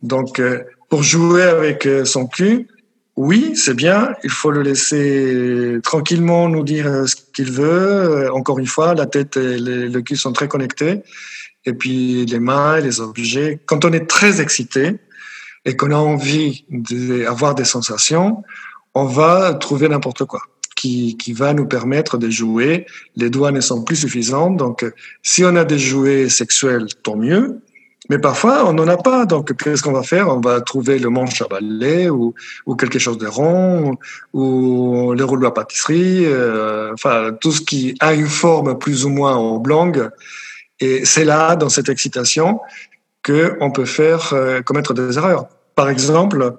Donc, 0.04 0.40
euh, 0.40 0.64
pour 0.90 1.04
jouer 1.04 1.44
avec 1.44 1.86
euh, 1.86 2.06
son 2.06 2.28
cul, 2.28 2.68
oui, 3.24 3.52
c'est 3.56 3.76
bien, 3.76 4.16
il 4.24 4.32
faut 4.32 4.50
le 4.50 4.64
laisser 4.64 5.78
tranquillement 5.84 6.50
nous 6.50 6.64
dire 6.64 7.08
ce 7.08 7.16
qu'il 7.16 7.52
veut. 7.52 8.32
Encore 8.34 8.58
une 8.58 8.66
fois, 8.66 8.96
la 8.96 9.06
tête 9.06 9.38
et 9.38 9.60
le 9.60 10.02
cul 10.02 10.16
sont 10.16 10.34
très 10.34 10.48
connectés. 10.48 11.04
Et 11.66 11.74
puis 11.74 12.26
les 12.26 12.40
mains 12.40 12.80
les 12.80 13.00
objets. 13.00 13.60
Quand 13.68 13.86
on 13.86 13.94
est 13.94 14.10
très 14.10 14.42
excité 14.42 14.96
et 15.66 15.76
qu'on 15.76 15.92
a 15.92 15.98
envie 15.98 16.66
d'avoir 16.72 17.54
des 17.54 17.64
sensations, 17.64 18.42
on 18.96 19.06
va 19.06 19.54
trouver 19.54 19.88
n'importe 19.88 20.26
quoi 20.26 20.42
qui, 20.76 21.16
qui, 21.16 21.34
va 21.34 21.54
nous 21.54 21.68
permettre 21.68 22.18
de 22.18 22.28
jouer. 22.28 22.88
Les 23.16 23.30
doigts 23.30 23.52
ne 23.52 23.62
sont 23.62 23.84
plus 23.84 23.98
suffisants, 23.98 24.50
donc 24.50 24.84
si 25.22 25.44
on 25.44 25.56
a 25.58 25.64
des 25.64 25.78
jouets 25.78 26.28
sexuels, 26.28 26.88
tant 27.04 27.18
mieux. 27.18 27.62
Mais 28.10 28.18
parfois, 28.18 28.68
on 28.68 28.74
n'en 28.74 28.88
a 28.88 28.98
pas. 28.98 29.26
Donc, 29.26 29.56
qu'est-ce 29.56 29.84
qu'on 29.84 29.92
va 29.92 30.04
faire? 30.04 30.28
On 30.30 30.40
va 30.40 30.60
trouver 30.62 30.98
le 30.98 31.10
manche 31.10 31.42
à 31.42 31.48
balai 31.48 32.10
ou, 32.10 32.34
ou 32.66 32.76
quelque 32.76 33.00
chose 33.00 33.18
de 33.18 33.28
rond 33.28 33.98
ou 34.34 35.14
le 35.14 35.24
rouleau 35.24 35.48
à 35.48 35.54
pâtisserie. 35.54 36.26
Euh, 36.26 36.94
enfin, 36.94 37.32
tout 37.40 37.52
ce 37.52 37.62
qui 37.62 37.96
a 38.00 38.14
une 38.14 38.28
forme 38.28 38.78
plus 38.80 39.06
ou 39.06 39.10
moins 39.10 39.38
oblongue. 39.38 40.10
Et 40.80 41.06
c'est 41.06 41.26
là, 41.26 41.56
dans 41.56 41.70
cette 41.70 41.90
excitation, 41.90 42.60
que 43.22 43.56
on 43.62 43.72
peut 43.72 43.86
faire 43.86 44.34
euh, 44.34 44.62
commettre 44.62 44.96
des 44.96 45.18
erreurs. 45.18 45.46
Par 45.76 45.88
exemple, 45.90 46.56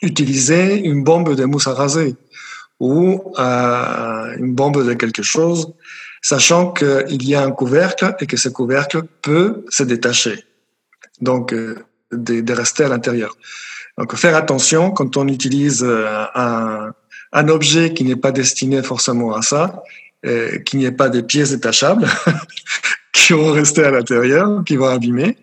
utiliser 0.00 0.80
une 0.80 1.04
bombe 1.04 1.34
de 1.34 1.44
mousse 1.44 1.66
à 1.66 1.74
raser 1.74 2.16
ou 2.80 3.32
euh, 3.38 4.36
une 4.38 4.54
bombe 4.54 4.84
de 4.84 4.94
quelque 4.94 5.22
chose, 5.22 5.72
sachant 6.22 6.72
qu'il 6.72 7.28
y 7.28 7.34
a 7.34 7.42
un 7.42 7.50
couvercle 7.50 8.16
et 8.18 8.26
que 8.26 8.38
ce 8.38 8.48
couvercle 8.48 9.02
peut 9.22 9.64
se 9.68 9.82
détacher 9.82 10.44
donc 11.20 11.52
euh, 11.52 11.76
de, 12.12 12.52
rester 12.52 12.84
à 12.84 12.88
l'intérieur. 12.88 13.36
Donc 13.98 14.14
faire 14.16 14.36
attention 14.36 14.90
quand 14.90 15.16
on 15.16 15.28
utilise 15.28 15.82
euh, 15.84 16.24
un, 16.34 16.92
un 17.32 17.48
objet 17.48 17.92
qui 17.92 18.04
n'est 18.04 18.16
pas 18.16 18.32
destiné 18.32 18.82
forcément 18.82 19.34
à 19.34 19.42
ça, 19.42 19.82
euh, 20.24 20.58
qu'il 20.60 20.78
n'y 20.78 20.86
ait 20.86 20.92
pas 20.92 21.10
des 21.10 21.22
pièces 21.22 21.50
détachables 21.50 22.08
qui 23.12 23.34
vont 23.34 23.52
rester 23.52 23.84
à 23.84 23.90
l'intérieur, 23.90 24.62
qui 24.64 24.76
vont 24.76 24.86
abîmer. 24.86 25.36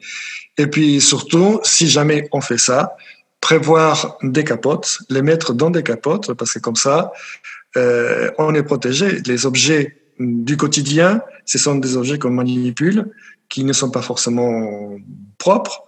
Et 0.57 0.67
puis 0.67 1.01
surtout, 1.01 1.59
si 1.63 1.87
jamais 1.87 2.27
on 2.31 2.41
fait 2.41 2.57
ça, 2.57 2.95
prévoir 3.41 4.17
des 4.23 4.43
capotes, 4.43 4.99
les 5.09 5.21
mettre 5.21 5.53
dans 5.53 5.69
des 5.69 5.83
capotes, 5.83 6.33
parce 6.33 6.53
que 6.53 6.59
comme 6.59 6.75
ça, 6.75 7.11
euh, 7.77 8.31
on 8.37 8.53
est 8.55 8.63
protégé. 8.63 9.21
Les 9.25 9.45
objets 9.45 10.00
du 10.43 10.57
quotidien, 10.57 11.21
ce 11.45 11.57
sont 11.57 11.75
des 11.75 11.97
objets 11.97 12.19
qu'on 12.19 12.31
manipule, 12.31 13.11
qui 13.49 13.63
ne 13.63 13.73
sont 13.73 13.91
pas 13.91 14.01
forcément 14.01 14.97
propres. 15.37 15.83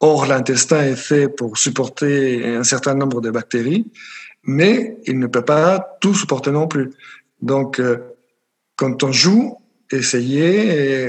Or, 0.00 0.26
l'intestin 0.26 0.82
est 0.82 0.96
fait 0.96 1.28
pour 1.28 1.56
supporter 1.56 2.44
un 2.44 2.64
certain 2.64 2.94
nombre 2.94 3.20
de 3.20 3.30
bactéries, 3.30 3.86
mais 4.42 4.98
il 5.06 5.18
ne 5.18 5.26
peut 5.26 5.44
pas 5.44 5.96
tout 6.00 6.14
supporter 6.14 6.50
non 6.50 6.66
plus. 6.66 6.90
Donc, 7.40 7.78
euh, 7.78 7.98
quand 8.76 9.02
on 9.02 9.12
joue, 9.12 9.56
essayez, 9.90 11.08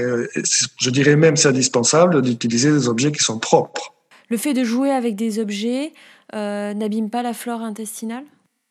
je 0.78 0.90
dirais 0.90 1.16
même 1.16 1.36
c'est 1.36 1.48
indispensable 1.48 2.22
d'utiliser 2.22 2.70
des 2.70 2.88
objets 2.88 3.12
qui 3.12 3.22
sont 3.22 3.38
propres. 3.38 3.92
Le 4.30 4.36
fait 4.36 4.54
de 4.54 4.64
jouer 4.64 4.90
avec 4.90 5.16
des 5.16 5.38
objets 5.38 5.92
euh, 6.34 6.74
n'abîme 6.74 7.10
pas 7.10 7.22
la 7.22 7.32
flore 7.32 7.60
intestinale? 7.60 8.24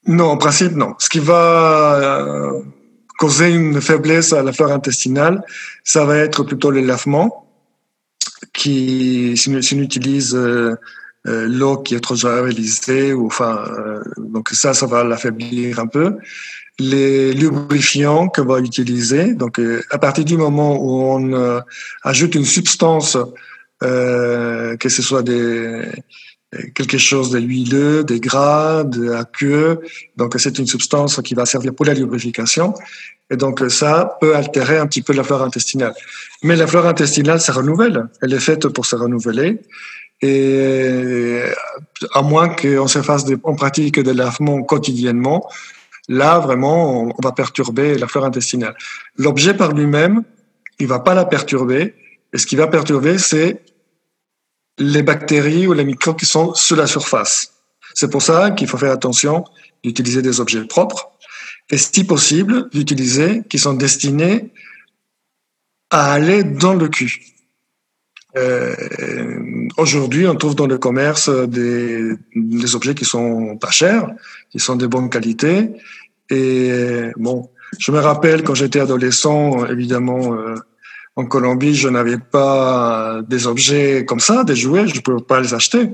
Non, 0.07 0.25
en 0.25 0.37
principe, 0.37 0.73
non. 0.73 0.93
Ce 0.99 1.09
qui 1.09 1.19
va 1.19 1.95
euh, 1.95 2.61
causer 3.17 3.49
une 3.49 3.81
faiblesse 3.81 4.33
à 4.33 4.43
la 4.43 4.51
flore 4.53 4.71
intestinale, 4.71 5.43
ça 5.83 6.05
va 6.05 6.17
être 6.17 6.43
plutôt 6.43 6.71
le 6.71 6.81
lavement, 6.81 7.45
qui, 8.53 9.35
si 9.37 9.49
on 9.49 9.79
utilise 9.79 10.35
euh, 10.35 10.75
euh, 11.27 11.47
l'eau 11.47 11.77
qui 11.77 11.95
est 11.95 11.99
trop 11.99 12.15
javelisée, 12.15 13.13
ou 13.13 13.27
enfin, 13.27 13.63
euh, 13.77 14.03
donc 14.17 14.49
ça, 14.49 14.73
ça 14.73 14.85
va 14.85 15.03
l'affaiblir 15.03 15.79
un 15.79 15.87
peu. 15.87 16.17
Les 16.77 17.33
lubrifiants 17.33 18.27
qu'on 18.27 18.45
va 18.45 18.59
utiliser, 18.59 19.33
donc 19.33 19.61
à 19.91 19.97
partir 19.97 20.25
du 20.25 20.35
moment 20.35 20.77
où 20.77 21.03
on 21.03 21.61
ajoute 22.03 22.35
une 22.35 22.43
substance, 22.43 23.17
que 23.79 24.89
ce 24.89 25.01
soit 25.01 25.23
des 25.23 25.83
quelque 26.73 26.97
chose 26.97 27.31
de 27.31 27.39
huileux, 27.39 28.03
des 28.03 28.19
gras, 28.19 28.83
de 28.83 29.11
aqueux. 29.11 29.81
Donc, 30.17 30.35
c'est 30.37 30.57
une 30.59 30.67
substance 30.67 31.21
qui 31.23 31.33
va 31.33 31.45
servir 31.45 31.73
pour 31.73 31.85
la 31.85 31.93
lubrification. 31.93 32.73
Et 33.29 33.37
donc, 33.37 33.63
ça 33.69 34.17
peut 34.21 34.35
altérer 34.35 34.77
un 34.77 34.87
petit 34.87 35.01
peu 35.01 35.13
la 35.13 35.23
flore 35.23 35.41
intestinale. 35.41 35.93
Mais 36.43 36.55
la 36.55 36.67
flore 36.67 36.85
intestinale 36.85 37.41
se 37.41 37.51
renouvelle. 37.51 38.07
Elle 38.21 38.33
est 38.33 38.39
faite 38.39 38.67
pour 38.67 38.85
se 38.85 38.95
renouveler. 38.95 39.59
Et 40.21 41.41
à 42.13 42.21
moins 42.21 42.49
qu'on 42.49 42.87
se 42.87 43.01
fasse 43.01 43.25
des, 43.25 43.37
on 43.43 43.55
pratique 43.55 43.99
de 43.99 44.11
lavement 44.11 44.61
quotidiennement, 44.63 45.49
là, 46.07 46.39
vraiment, 46.39 47.03
on, 47.03 47.21
va 47.21 47.31
perturber 47.31 47.97
la 47.97 48.07
flore 48.07 48.25
intestinale. 48.25 48.75
L'objet 49.17 49.53
par 49.53 49.73
lui-même, 49.73 50.23
il 50.79 50.87
va 50.87 50.99
pas 50.99 51.13
la 51.13 51.25
perturber. 51.25 51.95
Et 52.31 52.37
ce 52.37 52.45
qui 52.45 52.55
va 52.55 52.67
perturber, 52.67 53.17
c'est 53.17 53.61
les 54.77 55.03
bactéries 55.03 55.67
ou 55.67 55.73
les 55.73 55.85
microbes 55.85 56.17
qui 56.17 56.25
sont 56.25 56.53
sur 56.53 56.75
la 56.75 56.87
surface. 56.87 57.53
C'est 57.93 58.09
pour 58.09 58.21
ça 58.21 58.51
qu'il 58.51 58.67
faut 58.67 58.77
faire 58.77 58.91
attention 58.91 59.45
d'utiliser 59.83 60.21
des 60.21 60.39
objets 60.39 60.65
propres 60.65 61.11
et 61.69 61.77
si 61.77 62.03
possible 62.03 62.69
d'utiliser 62.69 63.43
qui 63.49 63.57
sont 63.57 63.73
destinés 63.73 64.51
à 65.89 66.13
aller 66.13 66.43
dans 66.43 66.73
le 66.73 66.87
cul. 66.89 67.21
Euh, 68.35 68.75
Aujourd'hui, 69.77 70.27
on 70.27 70.35
trouve 70.35 70.55
dans 70.55 70.67
le 70.67 70.77
commerce 70.77 71.29
des, 71.29 72.13
des, 72.35 72.75
objets 72.75 72.95
qui 72.95 73.03
sont 73.03 73.57
pas 73.57 73.71
chers, 73.71 74.09
qui 74.49 74.59
sont 74.59 74.75
de 74.75 74.87
bonne 74.87 75.09
qualité. 75.09 75.71
Et 76.29 77.11
bon, 77.17 77.49
je 77.77 77.91
me 77.91 77.99
rappelle 77.99 78.43
quand 78.43 78.55
j'étais 78.55 78.79
adolescent, 78.79 79.65
évidemment, 79.65 80.33
euh, 80.33 80.55
en 81.15 81.25
Colombie, 81.25 81.75
je 81.75 81.87
n'avais 81.87 82.17
pas 82.17 83.21
des 83.27 83.47
objets 83.47 84.05
comme 84.05 84.19
ça, 84.19 84.43
des 84.43 84.55
jouets, 84.55 84.87
je 84.87 84.95
ne 84.95 84.99
pouvais 84.99 85.23
pas 85.23 85.39
les 85.39 85.53
acheter. 85.53 85.89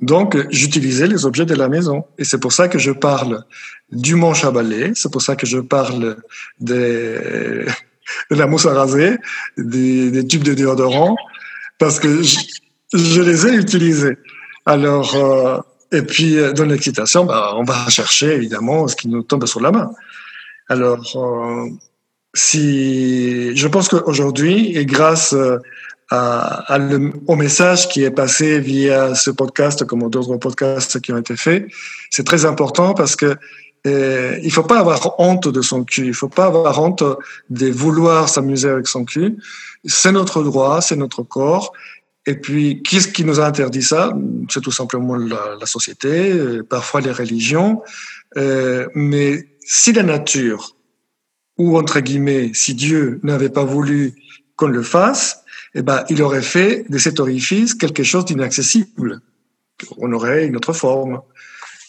Donc, 0.00 0.36
j'utilisais 0.50 1.06
les 1.06 1.24
objets 1.26 1.46
de 1.46 1.54
la 1.54 1.68
maison. 1.68 2.04
Et 2.18 2.24
c'est 2.24 2.38
pour 2.38 2.52
ça 2.52 2.68
que 2.68 2.78
je 2.78 2.90
parle 2.90 3.44
du 3.90 4.14
manche 4.14 4.44
à 4.44 4.50
balai, 4.50 4.92
c'est 4.94 5.10
pour 5.10 5.22
ça 5.22 5.36
que 5.36 5.46
je 5.46 5.58
parle 5.58 6.16
de 6.60 7.66
la 8.30 8.46
mousse 8.46 8.66
à 8.66 8.74
raser, 8.74 9.16
des, 9.56 10.10
des 10.10 10.26
tubes 10.26 10.44
de 10.44 10.54
déodorant, 10.54 11.16
parce 11.78 11.98
que 11.98 12.22
je, 12.22 12.38
je 12.92 13.20
les 13.20 13.46
ai 13.46 13.54
utilisés. 13.54 14.18
Alors, 14.66 15.14
euh, 15.14 15.58
et 15.92 16.02
puis, 16.02 16.36
dans 16.54 16.64
l'excitation, 16.64 17.24
bah, 17.24 17.52
on 17.56 17.64
va 17.64 17.88
chercher 17.88 18.34
évidemment 18.34 18.88
ce 18.88 18.96
qui 18.96 19.08
nous 19.08 19.22
tombe 19.22 19.46
sur 19.46 19.60
la 19.60 19.70
main. 19.70 19.90
Alors, 20.68 21.04
euh, 21.16 21.68
si 22.34 23.56
je 23.56 23.68
pense 23.68 23.88
qu'aujourd'hui, 23.88 24.76
et 24.76 24.84
grâce 24.84 25.32
euh, 25.32 25.58
à, 26.10 26.78
au 27.26 27.36
message 27.36 27.88
qui 27.88 28.02
est 28.02 28.10
passé 28.10 28.58
via 28.60 29.14
ce 29.14 29.30
podcast, 29.30 29.84
comme 29.86 30.08
d'autres 30.10 30.36
podcasts 30.36 31.00
qui 31.00 31.12
ont 31.12 31.18
été 31.18 31.36
faits, 31.36 31.66
c'est 32.10 32.24
très 32.24 32.44
important 32.44 32.94
parce 32.94 33.16
que 33.16 33.36
euh, 33.86 34.38
il 34.42 34.50
faut 34.50 34.62
pas 34.62 34.78
avoir 34.78 35.20
honte 35.20 35.48
de 35.48 35.60
son 35.60 35.84
cul, 35.84 36.06
il 36.06 36.14
faut 36.14 36.28
pas 36.28 36.46
avoir 36.46 36.80
honte 36.82 37.04
de 37.50 37.70
vouloir 37.70 38.28
s'amuser 38.28 38.68
avec 38.68 38.86
son 38.86 39.04
cul. 39.04 39.36
C'est 39.84 40.12
notre 40.12 40.42
droit, 40.42 40.80
c'est 40.80 40.96
notre 40.96 41.22
corps. 41.22 41.72
Et 42.26 42.34
puis, 42.34 42.82
qu'est-ce 42.82 43.08
qui 43.08 43.24
nous 43.24 43.40
a 43.40 43.44
interdit 43.44 43.82
ça? 43.82 44.14
C'est 44.48 44.62
tout 44.62 44.72
simplement 44.72 45.16
la, 45.16 45.56
la, 45.60 45.66
société, 45.66 46.32
euh, 46.32 46.62
parfois 46.62 47.02
les 47.02 47.12
religions. 47.12 47.82
Euh, 48.38 48.86
mais 48.94 49.46
si 49.60 49.92
la 49.92 50.02
nature 50.02 50.73
ou 51.58 51.78
entre 51.78 52.00
guillemets, 52.00 52.50
si 52.54 52.74
Dieu 52.74 53.20
n'avait 53.22 53.48
pas 53.48 53.64
voulu 53.64 54.14
qu'on 54.56 54.68
le 54.68 54.82
fasse, 54.82 55.44
eh 55.74 55.82
ben, 55.82 56.04
il 56.08 56.22
aurait 56.22 56.42
fait 56.42 56.84
de 56.88 56.98
cet 56.98 57.20
orifice 57.20 57.74
quelque 57.74 58.02
chose 58.02 58.24
d'inaccessible. 58.24 59.20
On 59.98 60.12
aurait 60.12 60.46
une 60.46 60.56
autre 60.56 60.72
forme. 60.72 61.20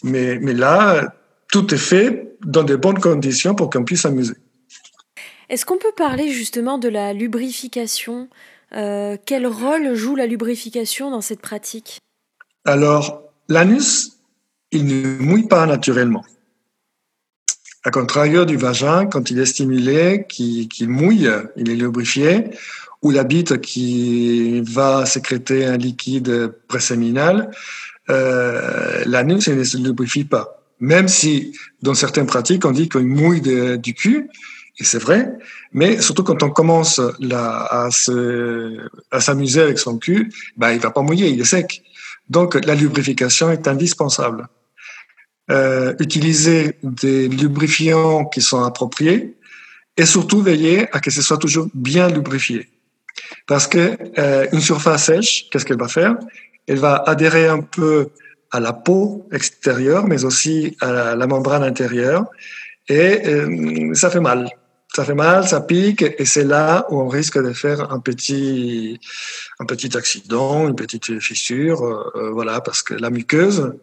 Mais, 0.03 0.39
mais 0.39 0.53
là, 0.53 1.13
tout 1.51 1.73
est 1.73 1.79
fait 1.79 2.35
dans 2.43 2.63
de 2.63 2.75
bonnes 2.75 2.99
conditions 2.99 3.55
pour 3.55 3.69
qu'on 3.69 3.83
puisse 3.83 4.01
s'amuser. 4.01 4.35
Est-ce 5.49 5.65
qu'on 5.65 5.77
peut 5.77 5.93
parler 5.95 6.31
justement 6.31 6.77
de 6.77 6.89
la 6.89 7.13
lubrification? 7.13 8.29
Euh, 8.73 9.17
Quel 9.25 9.45
rôle 9.45 9.93
joue 9.93 10.15
la 10.15 10.25
lubrification 10.25 11.11
dans 11.11 11.21
cette 11.21 11.41
pratique? 11.41 11.99
Alors, 12.65 13.21
l'anus, 13.47 14.17
il 14.71 14.85
ne 14.85 15.17
mouille 15.19 15.47
pas 15.47 15.65
naturellement. 15.67 16.25
A 17.87 17.91
contrario 17.91 18.45
du 18.45 18.57
vagin, 18.57 19.05
quand 19.05 19.29
il 19.29 19.37
est 19.39 19.45
stimulé, 19.45 20.25
qui, 20.27 20.67
mouille, 20.87 21.29
il 21.55 21.69
est 21.69 21.75
lubrifié, 21.75 22.45
ou 23.03 23.11
la 23.11 23.23
bite 23.23 23.61
qui 23.61 24.61
va 24.61 25.05
sécréter 25.05 25.65
un 25.65 25.77
liquide 25.77 26.51
préséminal, 26.67 27.51
euh, 28.09 29.03
l'anus 29.05 29.47
ne 29.49 29.63
se 29.63 29.77
lubrifie 29.77 30.23
pas. 30.23 30.63
Même 30.79 31.07
si, 31.07 31.55
dans 31.83 31.93
certaines 31.93 32.25
pratiques, 32.25 32.65
on 32.65 32.71
dit 32.71 32.89
qu'il 32.89 33.05
mouille 33.05 33.41
du 33.77 33.93
cul, 33.93 34.29
et 34.79 34.83
c'est 34.83 34.97
vrai, 34.97 35.31
mais 35.71 36.01
surtout 36.01 36.23
quand 36.23 36.41
on 36.41 36.49
commence 36.49 36.99
à, 37.31 37.87
à 39.11 39.19
s'amuser 39.21 39.61
avec 39.61 39.77
son 39.77 39.99
cul, 39.99 40.33
ben, 40.57 40.71
il 40.71 40.79
va 40.79 40.89
pas 40.89 41.03
mouiller, 41.03 41.29
il 41.29 41.39
est 41.39 41.45
sec. 41.45 41.83
Donc, 42.31 42.55
la 42.65 42.73
lubrification 42.73 43.51
est 43.51 43.67
indispensable 43.67 44.47
euh, 45.51 45.93
utiliser 45.99 46.75
des 46.81 47.27
lubrifiants 47.27 48.25
qui 48.25 48.41
sont 48.41 48.63
appropriés 48.63 49.35
et 49.95 50.07
surtout 50.07 50.41
veiller 50.41 50.87
à 50.91 50.99
que 50.99 51.11
ce 51.11 51.21
soit 51.21 51.37
toujours 51.37 51.67
bien 51.75 52.09
lubrifié. 52.09 52.67
Parce 53.45 53.67
que 53.67 53.95
euh, 54.17 54.47
une 54.51 54.59
surface 54.59 55.05
sèche, 55.05 55.47
qu'est-ce 55.51 55.63
qu'elle 55.63 55.77
va 55.77 55.87
faire? 55.87 56.15
Elle 56.67 56.79
va 56.79 56.95
adhérer 57.05 57.47
un 57.47 57.61
peu 57.61 58.09
à 58.49 58.59
la 58.59 58.73
peau 58.73 59.27
extérieure, 59.31 60.07
mais 60.07 60.25
aussi 60.25 60.77
à 60.81 61.15
la, 61.15 61.27
membrane 61.27 61.61
intérieure, 61.61 62.25
et 62.87 63.27
euh, 63.27 63.93
ça 63.93 64.09
fait 64.09 64.19
mal. 64.19 64.49
ça 64.95 65.05
fait 65.05 65.13
mal, 65.13 65.47
ça 65.47 65.61
pique, 65.61 66.01
et 66.01 66.25
c'est 66.25 66.43
là 66.43 66.87
où 66.89 66.99
on 66.99 67.07
risque 67.07 67.37
de 67.37 67.53
faire 67.53 67.91
un 67.91 67.99
petit, 67.99 68.99
un 69.59 69.65
petit 69.65 69.95
accident, 69.95 70.67
une 70.67 70.75
petite 70.75 71.19
fissure, 71.19 72.11
voilà, 72.33 72.61
parce 72.61 72.81
que 72.81 72.95
la 72.95 73.11
muqueuse, 73.11 73.73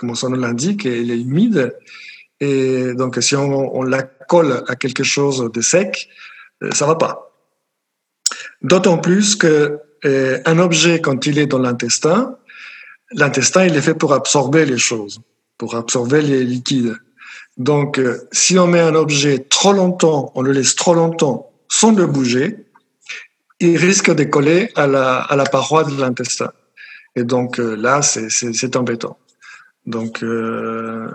comme 0.00 0.14
son 0.14 0.30
nom 0.30 0.38
l'indique, 0.38 0.86
elle 0.86 1.10
est 1.10 1.20
humide, 1.20 1.76
et 2.40 2.94
donc 2.94 3.18
si 3.20 3.36
on, 3.36 3.76
on, 3.76 3.82
la 3.82 4.02
colle 4.02 4.64
à 4.66 4.74
quelque 4.74 5.04
chose 5.04 5.50
de 5.52 5.60
sec, 5.60 6.08
euh, 6.62 6.70
ça 6.72 6.86
va 6.86 6.94
pas. 6.94 7.32
D'autant 8.62 8.96
plus 8.96 9.36
que 9.36 9.78
euh, 10.06 10.40
un 10.46 10.58
objet, 10.58 11.02
quand 11.02 11.26
il 11.26 11.38
est 11.38 11.46
dans 11.46 11.58
l'intestin, 11.58 12.36
l'intestin, 13.12 13.66
il 13.66 13.76
est 13.76 13.82
fait 13.82 13.94
pour 13.94 14.14
absorber 14.14 14.64
les 14.64 14.78
choses, 14.78 15.20
pour 15.58 15.74
absorber 15.76 16.22
les 16.22 16.44
liquides. 16.44 16.96
Donc, 17.58 17.98
euh, 17.98 18.26
si 18.32 18.58
on 18.58 18.66
met 18.66 18.80
un 18.80 18.94
objet 18.94 19.40
trop 19.50 19.74
longtemps, 19.74 20.32
on 20.34 20.40
le 20.40 20.52
laisse 20.52 20.76
trop 20.76 20.94
longtemps 20.94 21.52
sans 21.68 21.92
le 21.92 22.06
bouger, 22.06 22.56
il 23.60 23.76
risque 23.76 24.10
de 24.14 24.24
coller 24.24 24.70
à 24.76 24.86
la, 24.86 25.18
à 25.18 25.36
la 25.36 25.44
paroi 25.44 25.84
de 25.84 26.00
l'intestin. 26.00 26.52
Et 27.16 27.24
donc 27.24 27.58
euh, 27.58 27.76
là, 27.76 28.00
c'est 28.02 28.76
embêtant. 28.76 29.18
Donc 29.90 30.22
euh, 30.22 31.08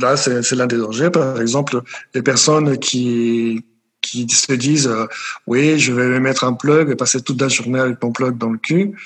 là, 0.00 0.16
c'est 0.16 0.52
l'un 0.52 0.66
des 0.66 0.78
dangers. 0.78 1.10
Par 1.10 1.40
exemple, 1.40 1.82
les 2.14 2.22
personnes 2.22 2.78
qui, 2.78 3.64
qui 4.00 4.28
se 4.28 4.52
disent 4.52 4.88
euh, 4.88 5.06
oui, 5.46 5.78
je 5.78 5.92
vais 5.92 6.18
mettre 6.20 6.44
un 6.44 6.54
plug 6.54 6.90
et 6.90 6.96
passer 6.96 7.20
toute 7.20 7.40
la 7.40 7.48
journée 7.48 7.78
avec 7.78 8.02
mon 8.02 8.12
plug 8.12 8.36
dans 8.38 8.50
le 8.50 8.58
cul. 8.58 8.96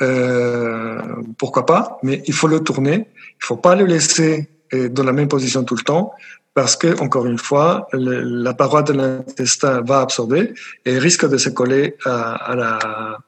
Euh, 0.00 1.00
pourquoi 1.38 1.66
pas? 1.66 1.98
Mais 2.02 2.22
il 2.26 2.34
faut 2.34 2.48
le 2.48 2.60
tourner. 2.60 3.08
Il 3.16 3.44
faut 3.46 3.56
pas 3.56 3.74
le 3.74 3.86
laisser 3.86 4.48
dans 4.72 5.04
la 5.04 5.12
même 5.12 5.28
position 5.28 5.64
tout 5.64 5.74
le 5.76 5.82
temps 5.82 6.12
parce 6.54 6.76
que, 6.76 6.98
encore 7.00 7.26
une 7.26 7.38
fois, 7.38 7.88
la 7.92 8.54
paroi 8.54 8.82
de 8.82 8.94
l'intestin 8.94 9.82
va 9.82 10.00
absorber 10.00 10.54
et 10.86 10.98
risque 10.98 11.28
de 11.28 11.36
se 11.36 11.50
coller 11.50 11.96
à, 12.06 12.54
la, 12.56 13.18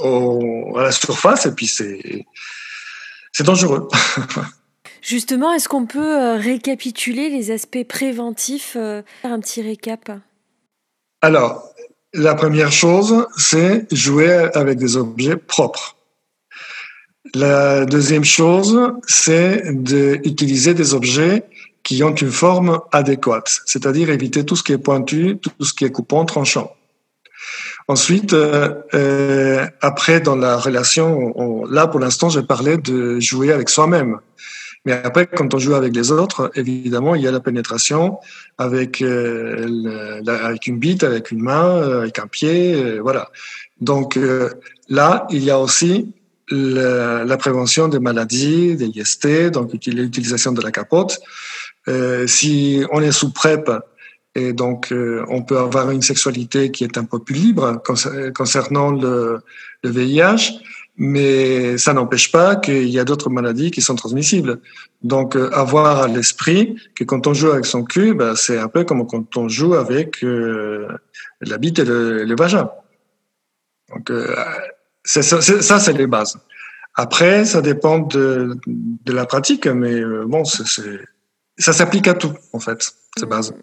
à 0.00 0.82
la 0.82 0.92
surface 0.92 1.46
et 1.46 1.52
puis 1.52 1.66
c'est, 1.66 2.24
c'est 3.32 3.44
dangereux. 3.44 3.88
Justement, 5.02 5.52
est-ce 5.52 5.68
qu'on 5.68 5.86
peut 5.86 6.20
euh, 6.20 6.36
récapituler 6.36 7.28
les 7.28 7.50
aspects 7.50 7.84
préventifs, 7.88 8.76
euh, 8.76 9.02
faire 9.22 9.32
un 9.32 9.40
petit 9.40 9.60
récap? 9.60 10.10
Alors, 11.22 11.64
la 12.14 12.34
première 12.34 12.70
chose, 12.70 13.26
c'est 13.36 13.92
jouer 13.92 14.32
avec 14.54 14.78
des 14.78 14.96
objets 14.96 15.36
propres. 15.36 15.96
La 17.34 17.86
deuxième 17.86 18.24
chose, 18.24 18.92
c'est 19.06 19.62
d'utiliser 19.82 20.74
des 20.74 20.94
objets 20.94 21.44
qui 21.82 22.04
ont 22.04 22.14
une 22.14 22.30
forme 22.30 22.80
adéquate, 22.92 23.62
c'est-à-dire 23.66 24.10
éviter 24.10 24.44
tout 24.44 24.54
ce 24.54 24.62
qui 24.62 24.72
est 24.72 24.78
pointu, 24.78 25.38
tout 25.38 25.64
ce 25.64 25.72
qui 25.72 25.84
est 25.84 25.90
coupant, 25.90 26.24
tranchant. 26.24 26.76
Ensuite, 27.88 28.32
euh, 28.32 28.74
euh 28.94 29.66
après, 29.80 30.20
dans 30.20 30.36
la 30.36 30.56
relation, 30.56 31.32
on, 31.36 31.66
là, 31.66 31.86
pour 31.86 32.00
l'instant, 32.00 32.28
j'ai 32.28 32.42
parlé 32.42 32.76
de 32.76 33.20
jouer 33.20 33.52
avec 33.52 33.68
soi-même. 33.68 34.18
Mais 34.84 34.92
après, 34.92 35.26
quand 35.26 35.54
on 35.54 35.58
joue 35.58 35.74
avec 35.74 35.94
les 35.94 36.10
autres, 36.10 36.50
évidemment, 36.56 37.14
il 37.14 37.22
y 37.22 37.28
a 37.28 37.30
la 37.30 37.40
pénétration 37.40 38.18
avec, 38.58 39.00
euh, 39.00 40.20
avec 40.26 40.66
une 40.66 40.78
bite, 40.78 41.04
avec 41.04 41.30
une 41.30 41.40
main, 41.40 41.76
euh, 41.76 42.00
avec 42.00 42.18
un 42.18 42.26
pied, 42.26 42.74
euh, 42.74 43.00
voilà. 43.00 43.30
Donc 43.80 44.18
là, 44.88 45.26
il 45.30 45.42
y 45.42 45.50
a 45.50 45.58
aussi 45.58 46.12
la, 46.50 47.24
la, 47.24 47.36
prévention 47.36 47.88
des 47.88 47.98
maladies, 47.98 48.76
des 48.76 48.86
IST, 48.86 49.50
donc 49.50 49.72
l'utilisation 49.72 50.52
de 50.52 50.62
la 50.62 50.70
capote. 50.70 51.18
si 52.26 52.84
on 52.92 53.00
est 53.02 53.10
sous 53.10 53.32
PrEP, 53.32 53.70
et 54.34 54.52
donc 54.52 54.92
on 55.28 55.42
peut 55.42 55.58
avoir 55.58 55.90
une 55.90 56.02
sexualité 56.02 56.70
qui 56.70 56.84
est 56.84 56.96
un 56.96 57.04
peu 57.04 57.18
plus 57.18 57.34
libre 57.34 57.82
concernant 58.34 58.90
le, 58.90 59.40
le 59.82 59.90
VIH, 59.90 60.58
mais 60.96 61.78
ça 61.78 61.94
n'empêche 61.94 62.30
pas 62.30 62.56
qu'il 62.56 62.88
y 62.88 62.98
a 62.98 63.04
d'autres 63.04 63.30
maladies 63.30 63.70
qui 63.70 63.80
sont 63.80 63.94
transmissibles. 63.94 64.60
Donc, 65.02 65.36
euh, 65.36 65.50
avoir 65.52 66.02
à 66.02 66.08
l'esprit 66.08 66.76
que 66.94 67.04
quand 67.04 67.26
on 67.26 67.34
joue 67.34 67.50
avec 67.50 67.64
son 67.64 67.82
cul, 67.82 68.14
ben, 68.14 68.36
c'est 68.36 68.58
un 68.58 68.68
peu 68.68 68.84
comme 68.84 69.06
quand 69.06 69.36
on 69.36 69.48
joue 69.48 69.74
avec 69.74 70.22
euh, 70.22 70.88
la 71.40 71.58
bite 71.58 71.78
et 71.78 71.84
le, 71.84 72.34
vagin. 72.36 72.70
Donc, 73.88 74.10
euh, 74.10 74.34
ça, 75.04 75.22
c'est 75.22 75.92
les 75.94 76.06
bases. 76.06 76.38
Après, 76.94 77.46
ça 77.46 77.62
dépend 77.62 78.00
de, 78.00 78.58
de 78.66 79.12
la 79.12 79.24
pratique, 79.24 79.66
mais 79.66 80.04
bon, 80.26 80.44
ça 80.44 81.72
s'applique 81.72 82.06
à 82.06 82.14
tout, 82.14 82.34
en 82.52 82.58
fait, 82.58 82.94
ces 83.16 83.26
bases. 83.26 83.54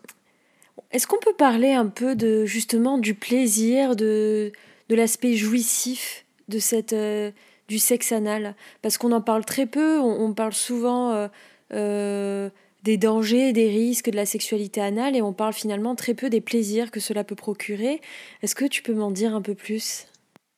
Est-ce 0.91 1.05
qu'on 1.05 1.19
peut 1.19 1.33
parler 1.37 1.73
un 1.73 1.85
peu 1.85 2.15
de 2.15 2.45
justement 2.45 2.97
du 2.97 3.13
plaisir, 3.13 3.95
de, 3.95 4.51
de 4.89 4.95
l'aspect 4.95 5.35
jouissif 5.35 6.25
de 6.47 6.57
cette, 6.57 6.93
euh, 6.93 7.31
du 7.67 7.77
sexe 7.77 8.11
anal? 8.11 8.55
Parce 8.81 8.97
qu'on 8.97 9.11
en 9.11 9.21
parle 9.21 9.45
très 9.45 9.67
peu, 9.67 9.99
on, 9.99 10.33
parle 10.33 10.53
souvent 10.53 11.11
euh, 11.11 11.27
euh, 11.73 12.49
des 12.83 12.97
dangers, 12.97 13.53
des 13.53 13.69
risques 13.69 14.09
de 14.09 14.15
la 14.15 14.25
sexualité 14.25 14.81
anale 14.81 15.15
et 15.15 15.21
on 15.21 15.31
parle 15.31 15.53
finalement 15.53 15.93
très 15.93 16.15
peu 16.15 16.27
des 16.27 16.41
plaisirs 16.41 16.89
que 16.89 16.99
cela 16.99 17.23
peut 17.23 17.35
procurer. 17.35 18.01
Est-ce 18.41 18.55
que 18.55 18.65
tu 18.65 18.81
peux 18.81 18.93
m'en 18.93 19.11
dire 19.11 19.35
un 19.35 19.41
peu 19.41 19.53
plus? 19.53 20.07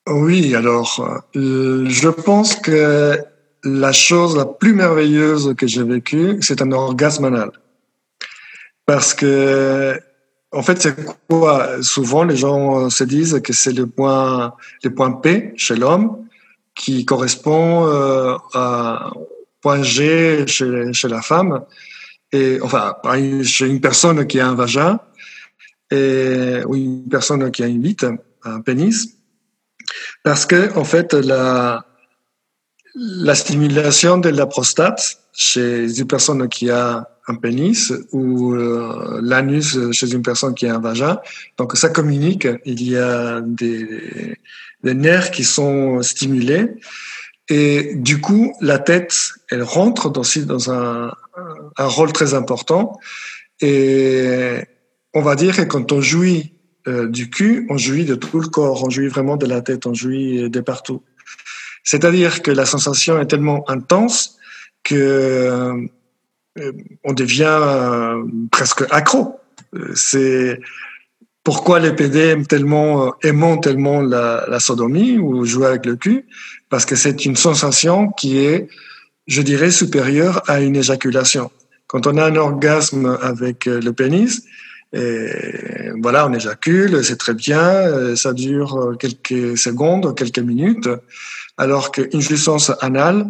Oui, 0.10 0.56
alors 0.56 1.22
je 1.36 2.10
pense 2.10 2.56
que 2.56 3.18
la 3.64 3.92
chose 3.92 4.38
la 4.38 4.46
plus 4.46 4.74
merveilleuse 4.74 5.54
que 5.56 5.68
j'ai 5.68 5.84
vécue, 5.84 6.38
c'est 6.42 6.62
un 6.62 6.72
orgasme 6.72 7.26
anal. 7.26 7.52
Parce 8.86 9.14
que 9.14 10.00
en 10.52 10.64
fait, 10.64 10.82
c'est 10.82 10.96
quoi? 11.30 11.82
Souvent, 11.82 12.24
les 12.24 12.36
gens 12.36 12.90
se 12.90 13.04
disent 13.04 13.40
que 13.44 13.54
c'est 13.54 13.72
le 13.72 13.88
point, 13.88 14.54
le 14.84 14.94
point 14.94 15.12
P 15.12 15.54
chez 15.56 15.76
l'homme 15.76 16.28
qui 16.76 17.06
correspond 17.06 17.88
euh, 17.88 18.36
à 18.54 19.12
point 19.62 19.84
G 19.84 20.46
chez, 20.48 20.94
chez, 20.94 21.08
la 21.08 21.22
femme, 21.22 21.64
et 22.32 22.60
enfin 22.62 22.96
chez 23.44 23.68
une 23.68 23.82
personne 23.82 24.26
qui 24.26 24.40
a 24.40 24.48
un 24.48 24.56
vagin 24.56 25.00
et 25.92 26.62
ou 26.66 26.76
une 26.76 27.10
personne 27.10 27.52
qui 27.52 27.64
a 27.64 27.68
une 27.68 27.82
bite, 27.82 28.06
un 28.44 28.62
pénis, 28.62 29.18
parce 30.24 30.46
que 30.46 30.76
en 30.78 30.84
fait 30.86 31.14
la 31.14 31.86
la 32.96 33.36
stimulation 33.36 34.18
de 34.18 34.30
la 34.30 34.46
prostate 34.48 35.20
chez 35.34 36.00
une 36.00 36.08
personne 36.08 36.48
qui 36.50 36.70
a 36.70 37.11
un 37.28 37.36
pénis 37.36 37.94
ou 38.12 38.54
euh, 38.54 39.20
l'anus 39.22 39.78
chez 39.92 40.12
une 40.12 40.22
personne 40.22 40.54
qui 40.54 40.68
a 40.68 40.76
un 40.76 40.80
vagin. 40.80 41.20
Donc 41.58 41.78
ça 41.78 41.90
communique, 41.90 42.48
il 42.66 42.84
y 42.84 42.98
a 42.98 43.42
des, 43.42 44.38
nerfs 44.84 45.32
qui 45.32 45.44
sont 45.44 46.02
stimulés. 46.02 46.68
Et 47.50 47.96
du 47.96 48.22
coup 48.22 48.54
la 48.62 48.80
tête, 48.80 49.16
elle 49.50 49.64
rentre 49.64 50.12
aussi 50.18 50.46
dans 50.46 50.72
un, 50.72 51.12
un 51.78 51.86
rôle 51.88 52.12
très 52.14 52.34
important. 52.34 53.00
Et 53.60 54.56
on 55.14 55.22
va 55.22 55.36
dire 55.36 55.56
que 55.56 55.62
quand 55.64 55.92
on 55.92 56.02
jouit 56.02 56.54
euh, 56.88 57.08
du 57.08 57.30
cul, 57.30 57.68
on 57.70 57.78
jouit 57.78 58.06
de 58.06 58.16
tout 58.16 58.40
le 58.40 58.48
corps, 58.48 58.84
on 58.84 58.90
jouit 58.90 59.08
vraiment 59.08 59.38
de 59.38 59.46
la 59.46 59.62
tête, 59.62 59.86
on 59.86 59.94
jouit 59.94 60.50
de 60.50 60.60
partout. 60.62 61.04
C'est-à-dire 61.84 62.42
que 62.42 62.52
la 62.52 62.66
sensation 62.66 63.20
est 63.20 63.28
tellement 63.28 63.70
intense 63.70 64.38
que 64.84 65.76
on 67.04 67.14
devient 67.14 67.60
euh, 67.62 68.24
presque 68.52 68.84
accro. 68.92 69.40
Euh, 69.76 69.92
c'est 69.96 70.60
pourquoi 71.44 71.80
les 71.80 71.94
PD 71.94 72.20
aiment 72.20 72.46
tellement, 72.46 73.16
aimons 73.24 73.58
tellement 73.58 74.02
la, 74.02 74.60
sodomie 74.60 75.18
ou 75.18 75.44
jouer 75.46 75.68
avec 75.68 75.86
le 75.86 75.96
cul, 75.96 76.26
parce 76.70 76.86
que 76.86 76.96
c'est 76.96 77.26
une 77.26 77.36
sensation 77.36 78.10
qui 78.10 78.38
est, 78.40 78.68
je 79.28 79.42
dirais, 79.42 79.72
supérieure 79.72 80.44
à 80.48 80.62
une 80.62 80.76
éjaculation. 80.76 81.52
Quand 81.88 82.06
on 82.06 82.18
a 82.18 82.26
un 82.26 82.36
orgasme 82.36 83.18
avec 83.22 83.66
le 83.66 83.92
pénis, 83.92 84.44
voilà, 84.94 86.28
on 86.28 86.34
éjacule, 86.34 87.04
c'est 87.04 87.18
très 87.18 87.34
bien, 87.34 88.16
ça 88.16 88.34
dure 88.34 88.96
quelques 89.00 89.58
secondes, 89.58 90.16
quelques 90.16 90.40
minutes, 90.40 90.90
alors 91.58 91.92
qu'une 91.92 92.22
jouissance 92.22 92.72
anale, 92.82 93.26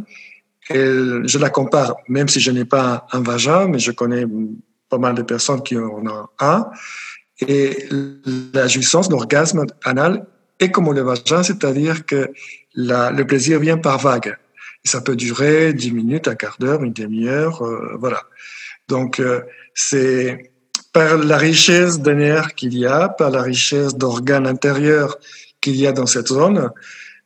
je 0.69 1.37
la 1.37 1.49
compare, 1.49 1.95
même 2.07 2.27
si 2.27 2.39
je 2.39 2.51
n'ai 2.51 2.65
pas 2.65 3.07
un 3.11 3.21
vagin, 3.21 3.67
mais 3.67 3.79
je 3.79 3.91
connais 3.91 4.25
pas 4.89 4.97
mal 4.97 5.15
de 5.15 5.21
personnes 5.21 5.63
qui 5.63 5.77
en 5.77 5.83
ont 5.83 6.27
un. 6.39 6.69
Et 7.47 7.87
la 8.53 8.67
jouissance, 8.67 9.09
l'orgasme 9.09 9.65
anal 9.83 10.25
est 10.59 10.69
comme 10.71 10.93
le 10.93 11.01
vagin, 11.01 11.43
c'est-à-dire 11.43 12.05
que 12.05 12.31
le 12.75 13.23
plaisir 13.23 13.59
vient 13.59 13.77
par 13.77 13.97
vague. 13.97 14.37
Ça 14.83 15.01
peut 15.01 15.15
durer 15.15 15.73
10 15.73 15.91
minutes, 15.91 16.27
un 16.27 16.35
quart 16.35 16.57
d'heure, 16.59 16.83
une 16.83 16.93
demi-heure, 16.93 17.61
euh, 17.63 17.95
voilà. 17.99 18.23
Donc, 18.87 19.19
euh, 19.19 19.41
c'est 19.75 20.51
par 20.91 21.17
la 21.17 21.37
richesse 21.37 21.99
de 21.99 22.11
nerfs 22.11 22.55
qu'il 22.55 22.77
y 22.77 22.85
a, 22.85 23.07
par 23.07 23.29
la 23.29 23.43
richesse 23.43 23.95
d'organes 23.95 24.47
intérieurs 24.47 25.17
qu'il 25.61 25.75
y 25.75 25.85
a 25.85 25.91
dans 25.91 26.07
cette 26.07 26.27
zone, 26.27 26.71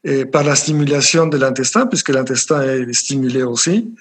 et 0.05 0.25
par 0.25 0.43
la 0.43 0.55
stimulation 0.55 1.25
de 1.25 1.37
l'intestin, 1.37 1.87
puisque 1.87 2.09
l'intestin 2.09 2.61
est 2.61 2.93
stimulé 2.93 3.41
aussi, 3.43 3.91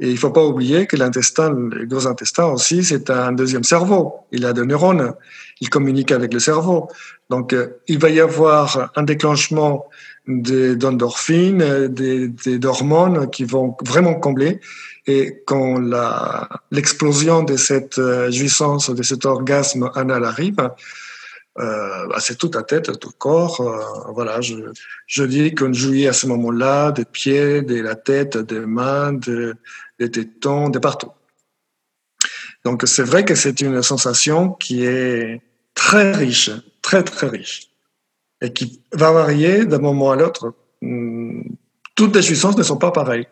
Et 0.00 0.08
il 0.08 0.16
faut 0.16 0.30
pas 0.30 0.44
oublier 0.44 0.86
que 0.86 0.96
l'intestin, 0.96 1.50
le 1.50 1.84
gros 1.84 2.06
intestin 2.06 2.44
aussi, 2.44 2.84
c'est 2.84 3.10
un 3.10 3.32
deuxième 3.32 3.64
cerveau. 3.64 4.14
Il 4.30 4.46
a 4.46 4.52
des 4.52 4.64
neurones. 4.64 5.14
Il 5.60 5.68
communique 5.70 6.12
avec 6.12 6.32
le 6.32 6.38
cerveau. 6.38 6.88
Donc, 7.30 7.52
euh, 7.52 7.80
il 7.88 7.98
va 7.98 8.08
y 8.08 8.20
avoir 8.20 8.92
un 8.94 9.02
déclenchement 9.02 9.86
d'endorphines, 10.28 11.88
des, 11.88 12.58
d'hormones 12.58 13.28
qui 13.28 13.42
vont 13.42 13.76
vraiment 13.84 14.14
combler. 14.14 14.60
Et 15.08 15.42
quand 15.44 15.80
l'explosion 16.70 17.42
de 17.42 17.56
cette 17.56 17.98
euh, 17.98 18.30
jouissance, 18.30 18.90
de 18.90 19.02
cet 19.02 19.26
orgasme 19.26 19.90
anal 19.96 20.24
arrive, 20.24 20.70
euh, 21.58 22.06
bah, 22.06 22.20
c'est 22.20 22.36
toute 22.36 22.54
la 22.54 22.62
tête, 22.62 22.98
tout 23.00 23.08
le 23.08 23.18
corps. 23.18 23.60
Euh, 23.60 24.12
voilà, 24.12 24.40
je, 24.40 25.22
dis 25.24 25.54
qu'on 25.54 25.72
jouit 25.72 26.06
à 26.06 26.12
ce 26.12 26.26
moment-là 26.28 26.92
des 26.92 27.04
pieds, 27.04 27.62
de 27.62 27.80
la 27.80 27.96
tête, 27.96 28.36
des 28.36 28.60
mains, 28.60 29.12
de, 29.12 29.54
des 29.98 30.10
tétons, 30.10 30.68
de 30.68 30.78
partout. 30.78 31.10
Donc 32.64 32.82
c'est 32.86 33.02
vrai 33.02 33.24
que 33.24 33.34
c'est 33.34 33.60
une 33.60 33.82
sensation 33.82 34.52
qui 34.52 34.84
est 34.84 35.40
très 35.74 36.12
riche, 36.12 36.50
très 36.82 37.02
très 37.02 37.28
riche, 37.28 37.70
et 38.40 38.52
qui 38.52 38.82
va 38.92 39.12
varier 39.12 39.64
d'un 39.64 39.78
moment 39.78 40.12
à 40.12 40.16
l'autre. 40.16 40.54
Hmm, 40.82 41.42
toutes 41.94 42.14
les 42.14 42.22
jouissances 42.22 42.56
ne 42.56 42.62
sont 42.62 42.76
pas 42.76 42.92
pareilles. 42.92 43.26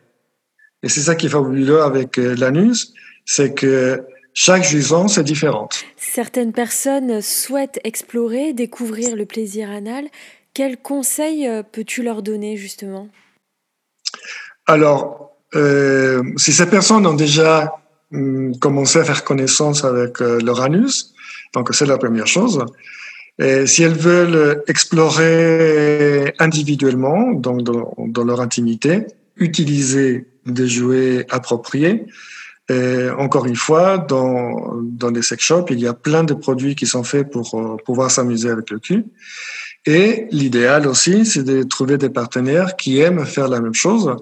Et 0.83 0.89
c'est 0.89 1.01
ça 1.01 1.15
qui 1.15 1.27
est 1.27 1.31
fabuleux 1.31 1.83
avec 1.83 2.19
euh, 2.19 2.35
l'anus, 2.37 2.93
c'est 3.25 3.55
que 3.55 4.05
chaque 4.38 4.64
jouissance 4.64 5.16
est 5.16 5.25
différente. 5.25 5.87
Certaines 5.96 6.53
personnes 6.53 7.22
souhaitent 7.22 7.81
explorer, 7.85 8.53
découvrir 8.53 9.16
le 9.16 9.25
plaisir 9.25 9.70
anal. 9.70 10.09
Quels 10.53 10.77
conseils 10.77 11.49
euh, 11.49 11.62
peux-tu 11.62 12.03
leur 12.03 12.22
donner 12.22 12.59
justement? 12.59 13.09
Alors, 14.66 15.31
euh, 15.55 16.22
si 16.37 16.53
ces 16.53 16.66
personnes 16.66 17.07
ont 17.07 17.14
déjà 17.14 17.79
hum, 18.12 18.55
commencé 18.59 18.99
à 18.99 19.05
faire 19.05 19.25
connaissance 19.25 19.87
avec 19.87 20.20
euh, 20.20 20.38
leur 20.44 20.61
anus, 20.61 21.14
donc 21.55 21.75
c'est 21.75 21.87
la 21.87 21.96
première 21.96 22.27
chose. 22.27 22.62
Et 23.38 23.66
si 23.66 23.85
elles 23.85 23.96
veulent 23.96 24.62
explorer 24.66 26.35
individuellement, 26.38 27.33
donc 27.33 27.62
dans, 27.62 27.94
dans 27.96 28.25
leur 28.25 28.42
intimité, 28.42 29.07
utiliser 29.37 30.27
des 30.44 30.68
jouets 30.68 31.25
appropriés, 31.31 32.05
et 32.69 33.11
encore 33.11 33.47
une 33.47 33.57
fois, 33.57 33.99
dans, 33.99 34.75
dans 34.83 35.11
les 35.11 35.23
sex 35.23 35.43
shops, 35.43 35.67
il 35.71 35.79
y 35.79 35.87
a 35.87 35.95
plein 35.95 36.25
de 36.25 36.35
produits 36.35 36.75
qui 36.75 36.87
sont 36.87 37.05
faits 37.05 37.31
pour 37.31 37.55
euh, 37.55 37.77
pouvoir 37.85 38.11
s'amuser 38.11 38.51
avec 38.51 38.71
le 38.71 38.81
cul. 38.81 39.05
Et 39.87 40.27
l'idéal 40.33 40.89
aussi, 40.89 41.25
c'est 41.25 41.45
de 41.45 41.63
trouver 41.63 41.97
des 41.97 42.11
partenaires 42.11 42.75
qui 42.75 42.99
aiment 42.99 43.25
faire 43.25 43.47
la 43.47 43.61
même 43.61 43.75
chose. 43.75 44.17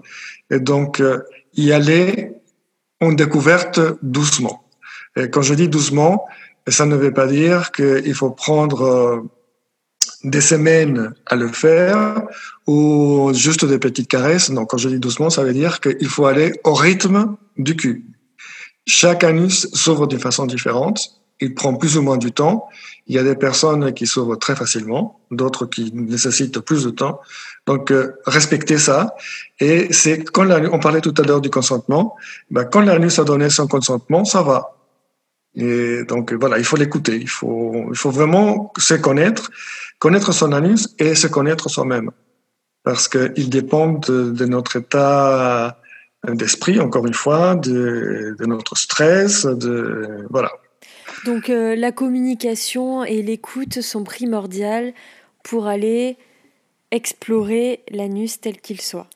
Et 0.50 0.60
donc, 0.60 1.00
euh, 1.00 1.20
y 1.54 1.72
aller 1.72 2.32
en 3.00 3.12
découverte 3.12 3.80
doucement. 4.02 4.64
Et 5.16 5.30
quand 5.30 5.42
je 5.42 5.54
dis 5.54 5.68
doucement, 5.68 6.26
ça 6.68 6.84
ne 6.84 6.96
veut 6.96 7.12
pas 7.12 7.26
dire 7.26 7.72
qu'il 7.72 8.14
faut 8.14 8.30
prendre 8.30 8.82
euh, 8.82 9.20
des 10.22 10.42
semaines 10.42 11.14
à 11.24 11.36
le 11.36 11.48
faire 11.48 12.24
ou 12.66 13.30
juste 13.32 13.64
des 13.64 13.78
petites 13.78 14.08
caresses. 14.08 14.50
Non, 14.50 14.66
quand 14.66 14.76
je 14.76 14.90
dis 14.90 14.98
doucement, 14.98 15.30
ça 15.30 15.44
veut 15.44 15.54
dire 15.54 15.80
qu'il 15.80 16.08
faut 16.08 16.26
aller 16.26 16.52
au 16.64 16.74
rythme 16.74 17.36
du 17.56 17.74
cul. 17.74 18.04
Chaque 18.86 19.24
anus 19.24 19.68
s'ouvre 19.72 20.06
d'une 20.06 20.18
façon 20.18 20.46
différente. 20.46 21.20
Il 21.40 21.54
prend 21.54 21.74
plus 21.74 21.96
ou 21.96 22.02
moins 22.02 22.16
du 22.16 22.32
temps. 22.32 22.68
Il 23.06 23.14
y 23.14 23.18
a 23.18 23.22
des 23.22 23.34
personnes 23.34 23.92
qui 23.92 24.06
s'ouvrent 24.06 24.36
très 24.36 24.54
facilement, 24.54 25.20
d'autres 25.30 25.66
qui 25.66 25.92
nécessitent 25.92 26.60
plus 26.60 26.84
de 26.84 26.90
temps. 26.90 27.20
Donc, 27.66 27.90
euh, 27.90 28.14
respectez 28.26 28.78
ça. 28.78 29.14
Et 29.58 29.92
c'est 29.92 30.22
quand 30.24 30.48
on 30.50 30.78
parlait 30.78 31.00
tout 31.00 31.14
à 31.18 31.22
l'heure 31.22 31.40
du 31.40 31.50
consentement, 31.50 32.14
ben, 32.50 32.64
quand 32.64 32.80
l'anus 32.80 33.18
a 33.18 33.24
donné 33.24 33.50
son 33.50 33.66
consentement, 33.66 34.24
ça 34.24 34.42
va. 34.42 34.76
Et 35.54 36.04
donc, 36.04 36.32
voilà, 36.32 36.58
il 36.58 36.64
faut 36.64 36.76
l'écouter. 36.76 37.16
Il 37.16 37.28
faut, 37.28 37.86
il 37.90 37.96
faut 37.96 38.10
vraiment 38.10 38.72
se 38.78 38.94
connaître, 38.94 39.50
connaître 39.98 40.32
son 40.32 40.52
anus 40.52 40.94
et 40.98 41.14
se 41.14 41.26
connaître 41.26 41.68
soi-même. 41.68 42.10
Parce 42.84 43.08
qu'il 43.08 43.48
dépend 43.48 43.88
de 43.88 44.44
notre 44.44 44.76
état 44.76 45.78
d'esprit, 46.28 46.80
encore 46.80 47.06
une 47.06 47.14
fois, 47.14 47.54
de, 47.54 48.36
notre 48.40 48.76
stress, 48.76 49.46
de 49.46 50.26
voilà. 50.30 50.50
Donc 51.24 51.48
euh, 51.48 51.74
la 51.74 51.92
communication 51.92 53.04
et 53.04 53.22
l'écoute 53.22 53.80
sont 53.80 54.04
primordiales 54.04 54.92
pour 55.42 55.66
aller 55.66 56.16
explorer 56.90 57.80
l'anus 57.90 58.40
tel 58.40 58.60
qu'il 58.60 58.80
soit. 58.80 59.08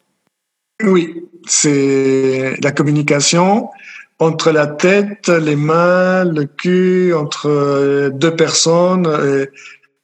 Oui, 0.82 1.24
c'est 1.46 2.54
la 2.62 2.72
communication 2.72 3.68
entre 4.18 4.50
la 4.50 4.66
tête, 4.66 5.28
les 5.28 5.56
mains, 5.56 6.24
le 6.24 6.44
cul, 6.44 7.12
entre 7.14 8.10
deux 8.12 8.34
personnes. 8.34 9.06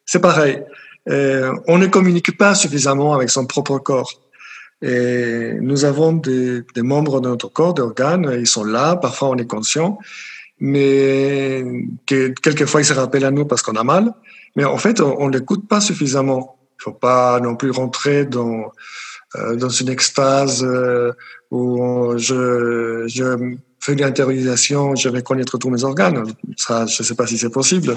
C'est 0.07 0.21
pareil. 0.21 0.63
Euh, 1.09 1.53
on 1.67 1.79
ne 1.79 1.87
communique 1.87 2.37
pas 2.37 2.55
suffisamment 2.55 3.15
avec 3.15 3.31
son 3.31 3.47
propre 3.47 3.79
corps. 3.79 4.21
Et 4.85 5.55
nous 5.63 5.87
avons 5.87 6.13
des, 6.13 6.63
membres 6.77 7.23
de 7.23 7.29
notre 7.31 7.49
corps, 7.49 7.73
des 7.73 7.81
organes, 7.81 8.31
ils 8.39 8.47
sont 8.47 8.65
là, 8.65 8.97
parfois 8.97 9.31
on 9.31 9.37
est 9.37 9.47
conscient, 9.47 9.99
mais 10.61 11.65
que, 12.05 12.35
quelquefois 12.43 12.83
ils 12.83 12.85
se 12.85 12.93
rappellent 12.93 13.25
à 13.25 13.31
nous 13.31 13.47
parce 13.47 13.63
qu'on 13.63 13.77
a 13.77 13.83
mal. 13.83 14.13
Mais 14.57 14.65
en 14.65 14.77
fait, 14.77 15.01
on 15.01 15.29
ne 15.29 15.39
l'écoute 15.39 15.67
pas 15.67 15.81
suffisamment. 15.81 16.59
Il 16.79 16.83
faut 16.83 16.93
pas 16.93 17.41
non 17.41 17.57
plus 17.57 17.71
rentrer 17.71 18.27
dans, 18.27 18.73
euh, 19.37 19.69
une 19.81 19.89
extase 19.89 20.63
euh, 20.63 21.13
où 21.51 22.13
je 22.19 23.07
fais 23.85 23.93
une 23.93 24.03
intériorisation, 24.03 24.95
je 24.95 25.09
vais 25.11 25.23
connaître 25.23 25.59
tous 25.59 25.69
mes 25.69 25.85
organes. 25.85 26.25
Ça, 26.57 26.87
je 26.87 27.03
ne 27.03 27.07
sais 27.07 27.15
pas 27.15 27.27
si 27.27 27.37
c'est 27.37 27.51
possible. 27.51 27.97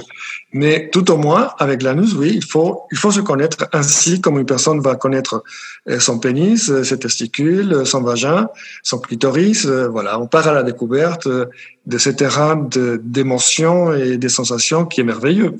Mais 0.52 0.90
tout 0.92 1.10
au 1.12 1.18
moins, 1.18 1.52
avec 1.60 1.82
l'anus, 1.82 2.14
oui, 2.14 2.32
il 2.36 2.44
faut, 2.44 2.84
il 2.92 2.98
faut 2.98 3.12
se 3.12 3.22
connaître 3.22 3.70
ainsi 3.72 4.20
comme 4.20 4.38
une 4.38 4.46
personne 4.46 4.82
va 4.82 4.96
connaître 4.96 5.44
euh, 5.90 6.00
son 6.00 6.20
pénis, 6.20 6.70
euh, 6.70 6.84
ses 6.84 7.00
testicules, 7.00 7.86
son 7.86 8.02
vagin, 8.02 8.50
son 8.84 9.00
clitoris. 9.00 9.66
Euh, 9.66 9.88
voilà, 9.88 10.20
on 10.20 10.28
part 10.28 10.48
à 10.48 10.54
la 10.54 10.64
découverte 10.64 11.28
de 11.28 11.98
ce 11.98 12.10
terrain 12.10 12.68
d'émotions 13.02 13.94
et 13.94 14.18
des 14.18 14.30
sensations 14.30 14.86
qui 14.86 15.02
est 15.02 15.06
merveilleux. 15.06 15.56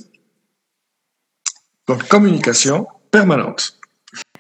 Donc, 1.88 2.06
communication 2.10 2.88
permanente. 3.12 3.77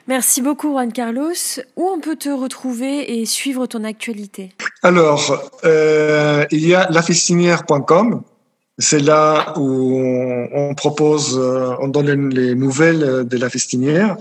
Merci 0.07 0.41
beaucoup 0.41 0.69
Juan 0.69 0.93
Carlos. 0.93 1.33
Où 1.75 1.89
on 1.89 1.99
peut 1.99 2.15
te 2.15 2.29
retrouver 2.29 3.19
et 3.19 3.25
suivre 3.25 3.65
ton 3.67 3.83
actualité? 3.83 4.53
Alors, 4.81 5.51
euh, 5.65 6.45
il 6.49 6.65
y 6.65 6.73
a 6.73 6.89
lafistinière.com. 6.89 8.21
C'est 8.77 9.01
là 9.01 9.53
où 9.57 9.99
on, 10.53 10.73
propose, 10.75 11.37
euh, 11.37 11.75
on 11.81 11.89
donne 11.89 12.29
les 12.29 12.55
nouvelles 12.55 13.27
de 13.27 13.37
la 13.37 13.49
fistinière 13.49 14.15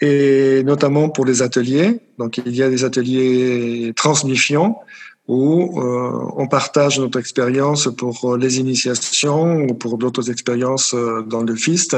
et 0.00 0.62
notamment 0.64 1.08
pour 1.08 1.24
les 1.24 1.42
ateliers. 1.42 1.98
Donc, 2.18 2.38
il 2.38 2.54
y 2.54 2.62
a 2.62 2.70
des 2.70 2.84
ateliers 2.84 3.92
transmissionnants 3.96 4.80
où 5.26 5.80
euh, 5.80 6.10
on 6.36 6.46
partage 6.46 7.00
notre 7.00 7.18
expérience 7.18 7.88
pour 7.96 8.36
les 8.36 8.60
initiations 8.60 9.62
ou 9.62 9.74
pour 9.74 9.98
d'autres 9.98 10.30
expériences 10.30 10.94
dans 11.26 11.42
le 11.42 11.56
fist 11.56 11.96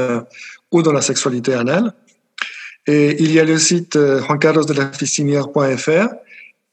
ou 0.71 0.81
dans 0.81 0.93
la 0.93 1.01
sexualité 1.01 1.53
anale. 1.53 1.93
Et 2.87 3.21
il 3.23 3.31
y 3.31 3.39
a 3.39 3.45
le 3.45 3.57
site 3.57 3.95
euh, 3.95 4.21
juancarlosdelafistinière.fr 4.21 6.07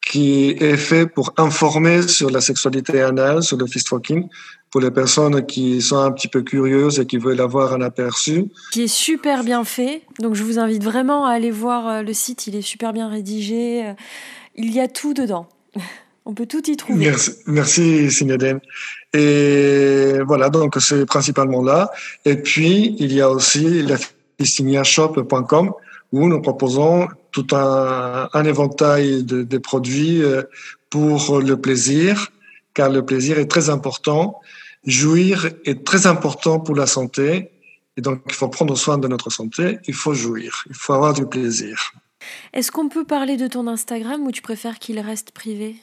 qui 0.01 0.57
est 0.59 0.77
fait 0.77 1.07
pour 1.07 1.35
informer 1.37 2.03
sur 2.03 2.31
la 2.31 2.41
sexualité 2.41 3.03
anale, 3.03 3.43
sur 3.43 3.57
le 3.59 3.67
fist 3.67 3.89
fucking, 3.89 4.29
pour 4.71 4.81
les 4.81 4.91
personnes 4.91 5.45
qui 5.47 5.83
sont 5.83 5.99
un 5.99 6.11
petit 6.11 6.29
peu 6.29 6.43
curieuses 6.43 6.99
et 6.99 7.07
qui 7.07 7.19
veulent 7.19 7.41
avoir 7.41 7.75
un 7.75 7.83
aperçu. 7.83 8.47
Qui 8.73 8.85
est 8.85 8.89
super 8.89 9.45
bien 9.45 9.63
fait. 9.65 10.03
Donc 10.19 10.35
je 10.35 10.43
vous 10.43 10.59
invite 10.59 10.83
vraiment 10.83 11.27
à 11.27 11.33
aller 11.33 11.51
voir 11.51 11.89
euh, 11.89 12.03
le 12.03 12.13
site. 12.13 12.47
Il 12.47 12.57
est 12.57 12.63
super 12.63 12.93
bien 12.93 13.09
rédigé. 13.09 13.87
Euh, 13.87 13.93
il 14.57 14.73
y 14.73 14.81
a 14.81 14.89
tout 14.89 15.15
dedans. 15.15 15.49
On 16.25 16.35
peut 16.35 16.47
tout 16.47 16.71
y 16.71 16.77
trouver. 16.77 17.07
Merci, 17.07 17.33
merci 17.47 18.09
Et 19.15 20.19
voilà, 20.27 20.51
donc 20.51 20.77
c'est 20.79 21.07
principalement 21.07 21.63
là. 21.63 21.91
Et 22.25 22.37
puis, 22.37 22.95
il 22.99 23.13
y 23.13 23.21
a 23.21 23.31
aussi 23.31 23.83
la 23.83 23.97
où 26.13 26.29
nous 26.29 26.41
proposons 26.41 27.09
tout 27.31 27.47
un, 27.53 28.29
un 28.33 28.45
éventail 28.45 29.23
de, 29.23 29.43
de, 29.43 29.59
produits 29.59 30.23
euh, 30.23 30.43
pour 30.91 31.41
le 31.41 31.57
plaisir, 31.61 32.29
car 32.75 32.91
le 32.91 33.05
plaisir 33.05 33.39
est 33.39 33.47
très 33.47 33.71
important. 33.71 34.41
Jouir 34.85 35.51
est 35.65 35.85
très 35.85 36.07
important 36.07 36.59
pour 36.59 36.75
la 36.75 36.87
santé, 36.87 37.51
et 37.97 38.01
donc 38.01 38.23
il 38.27 38.35
faut 38.35 38.49
prendre 38.49 38.77
soin 38.77 38.99
de 38.99 39.07
notre 39.07 39.31
santé, 39.31 39.79
il 39.87 39.95
faut 39.95 40.15
jouir, 40.15 40.65
il 40.69 40.75
faut 40.75 40.95
avoir 40.95 41.13
du 41.13 41.27
plaisir. 41.27 41.93
Est-ce 42.53 42.71
qu'on 42.73 42.89
peut 42.89 43.05
parler 43.05 43.37
de 43.37 43.47
ton 43.47 43.67
Instagram 43.67 44.23
ou 44.27 44.33
tu 44.33 44.43
préfères 44.43 44.79
qu'il 44.79 44.99
reste 45.01 45.31
privé? 45.33 45.77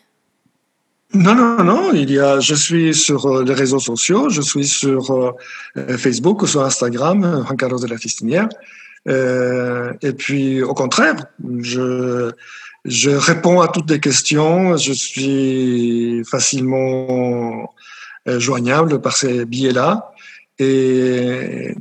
Non, 1.13 1.35
non, 1.35 1.63
non. 1.63 1.93
Il 1.93 2.11
y 2.11 2.19
a, 2.19 2.39
je 2.39 2.53
suis 2.53 2.93
sur 2.93 3.25
euh, 3.25 3.43
les 3.43 3.53
réseaux 3.53 3.79
sociaux, 3.79 4.29
je 4.29 4.41
suis 4.41 4.67
sur 4.67 5.11
euh, 5.11 5.97
Facebook 5.97 6.41
ou 6.41 6.47
sur 6.47 6.63
Instagram, 6.63 7.45
Juan 7.45 7.57
Carlos 7.57 7.79
de 7.79 7.87
la 7.87 7.97
Fistinière. 7.97 8.49
Euh, 9.07 9.93
et 10.01 10.13
puis, 10.13 10.61
au 10.61 10.73
contraire, 10.73 11.15
je, 11.59 12.31
je 12.85 13.09
réponds 13.11 13.61
à 13.61 13.67
toutes 13.67 13.89
les 13.89 13.99
questions. 13.99 14.75
Je 14.77 14.93
suis 14.93 16.23
facilement 16.25 17.73
euh, 18.27 18.39
joignable 18.39 19.01
par 19.01 19.15
ces 19.15 19.45
billets-là. 19.45 20.11
Et 20.59 21.73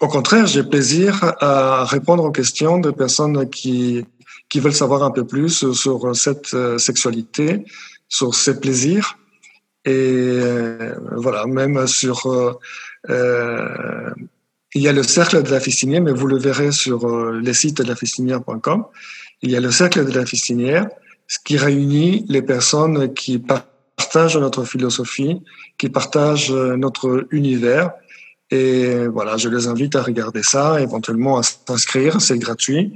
au 0.00 0.08
contraire, 0.08 0.46
j'ai 0.46 0.64
plaisir 0.64 1.34
à 1.40 1.84
répondre 1.84 2.24
aux 2.24 2.32
questions 2.32 2.78
de 2.78 2.90
personnes 2.90 3.48
qui, 3.48 4.04
qui 4.48 4.60
veulent 4.60 4.74
savoir 4.74 5.02
un 5.02 5.10
peu 5.10 5.24
plus 5.26 5.72
sur 5.72 6.14
cette 6.14 6.52
euh, 6.54 6.76
sexualité, 6.78 7.64
sur 8.08 8.34
ces 8.34 8.60
plaisirs. 8.60 9.18
Et 9.84 10.40
voilà, 11.12 11.46
même 11.46 11.86
sur... 11.86 12.58
il 14.76 14.82
y 14.82 14.88
a 14.88 14.92
le 14.92 15.02
cercle 15.02 15.42
de 15.42 15.50
la 15.50 15.58
fistinière, 15.58 16.02
mais 16.02 16.12
vous 16.12 16.26
le 16.26 16.38
verrez 16.38 16.70
sur 16.70 17.08
les 17.32 17.54
sites 17.54 17.78
de 17.78 17.88
la 17.88 17.96
fistinière.com. 17.96 18.84
Il 19.40 19.50
y 19.50 19.56
a 19.56 19.60
le 19.60 19.70
cercle 19.70 20.04
de 20.04 20.12
la 20.12 20.26
fistinière, 20.26 20.86
ce 21.26 21.38
qui 21.42 21.56
réunit 21.56 22.26
les 22.28 22.42
personnes 22.42 23.14
qui 23.14 23.38
partagent 23.38 24.36
notre 24.36 24.64
philosophie, 24.64 25.40
qui 25.78 25.88
partagent 25.88 26.52
notre 26.52 27.26
univers, 27.30 27.92
et 28.50 29.08
voilà, 29.08 29.36
je 29.36 29.48
les 29.48 29.66
invite 29.66 29.96
à 29.96 30.02
regarder 30.02 30.42
ça, 30.44 30.80
éventuellement 30.80 31.36
à 31.38 31.42
s'inscrire, 31.42 32.20
c'est 32.20 32.38
gratuit. 32.38 32.92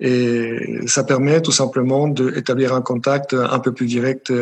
Et 0.00 0.80
ça 0.86 1.04
permet 1.04 1.42
tout 1.42 1.52
simplement 1.52 2.08
d'établir 2.08 2.72
un 2.72 2.80
contact 2.80 3.34
un 3.34 3.58
peu 3.58 3.72
plus 3.72 3.86
direct 3.86 4.32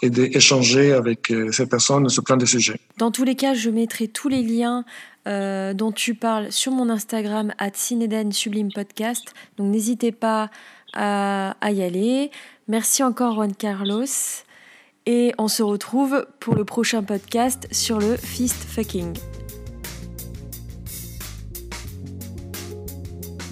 et 0.00 0.08
d'échanger 0.08 0.94
avec 0.94 1.30
ces 1.52 1.66
personnes 1.66 2.08
sur 2.08 2.24
plein 2.24 2.38
de 2.38 2.46
sujets. 2.46 2.80
Dans 2.96 3.10
tous 3.10 3.24
les 3.24 3.34
cas, 3.34 3.52
je 3.52 3.68
mettrai 3.68 4.08
tous 4.08 4.28
les 4.30 4.42
liens 4.42 4.86
euh, 5.28 5.74
dont 5.74 5.92
tu 5.92 6.14
parles 6.14 6.50
sur 6.50 6.72
mon 6.72 6.88
Instagram, 6.88 7.52
at 7.58 7.72
Sublime 7.74 8.72
Podcast. 8.72 9.34
Donc 9.56 9.70
n'hésitez 9.70 10.12
pas 10.12 10.50
à, 10.94 11.56
à 11.60 11.70
y 11.70 11.82
aller. 11.82 12.30
Merci 12.66 13.02
encore 13.02 13.34
Juan 13.34 13.54
Carlos. 13.54 14.06
Et 15.06 15.32
on 15.38 15.48
se 15.48 15.62
retrouve 15.62 16.26
pour 16.40 16.54
le 16.54 16.64
prochain 16.64 17.02
podcast 17.02 17.66
sur 17.72 17.98
le 17.98 18.16
fist 18.16 18.62
fucking. 18.64 19.14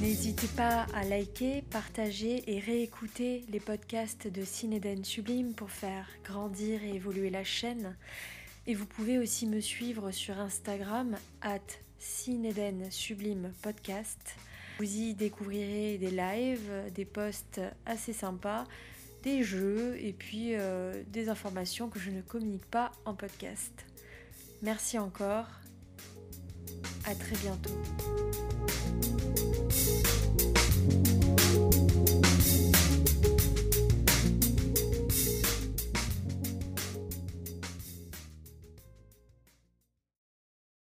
N'hésitez 0.02 0.48
pas 0.48 0.86
à 0.94 1.04
liker, 1.04 1.64
partager 1.70 2.42
et 2.46 2.60
réécouter 2.60 3.44
les 3.50 3.60
podcasts 3.60 4.28
de 4.30 4.44
Cinéden 4.44 5.02
Sublime 5.02 5.54
pour 5.54 5.70
faire 5.70 6.06
grandir 6.24 6.84
et 6.84 6.94
évoluer 6.94 7.30
la 7.30 7.42
chaîne. 7.42 7.96
Et 8.68 8.74
vous 8.74 8.86
pouvez 8.86 9.18
aussi 9.18 9.46
me 9.46 9.60
suivre 9.60 10.10
sur 10.10 10.38
Instagram 10.40 11.16
at 11.40 11.60
Cinéden 11.98 12.90
Sublime 12.90 13.52
Podcast. 13.62 14.34
Vous 14.78 14.84
y 14.84 15.14
découvrirez 15.14 15.98
des 15.98 16.10
lives, 16.10 16.72
des 16.92 17.04
posts 17.04 17.60
assez 17.86 18.12
sympas, 18.12 18.64
des 19.22 19.44
jeux 19.44 19.96
et 20.00 20.12
puis 20.12 20.54
euh, 20.54 21.02
des 21.08 21.28
informations 21.28 21.88
que 21.88 22.00
je 22.00 22.10
ne 22.10 22.22
communique 22.22 22.66
pas 22.66 22.90
en 23.04 23.14
podcast. 23.14 23.72
Merci 24.62 24.98
encore. 24.98 25.46
À 27.04 27.14
très 27.14 27.36
bientôt. 27.36 27.70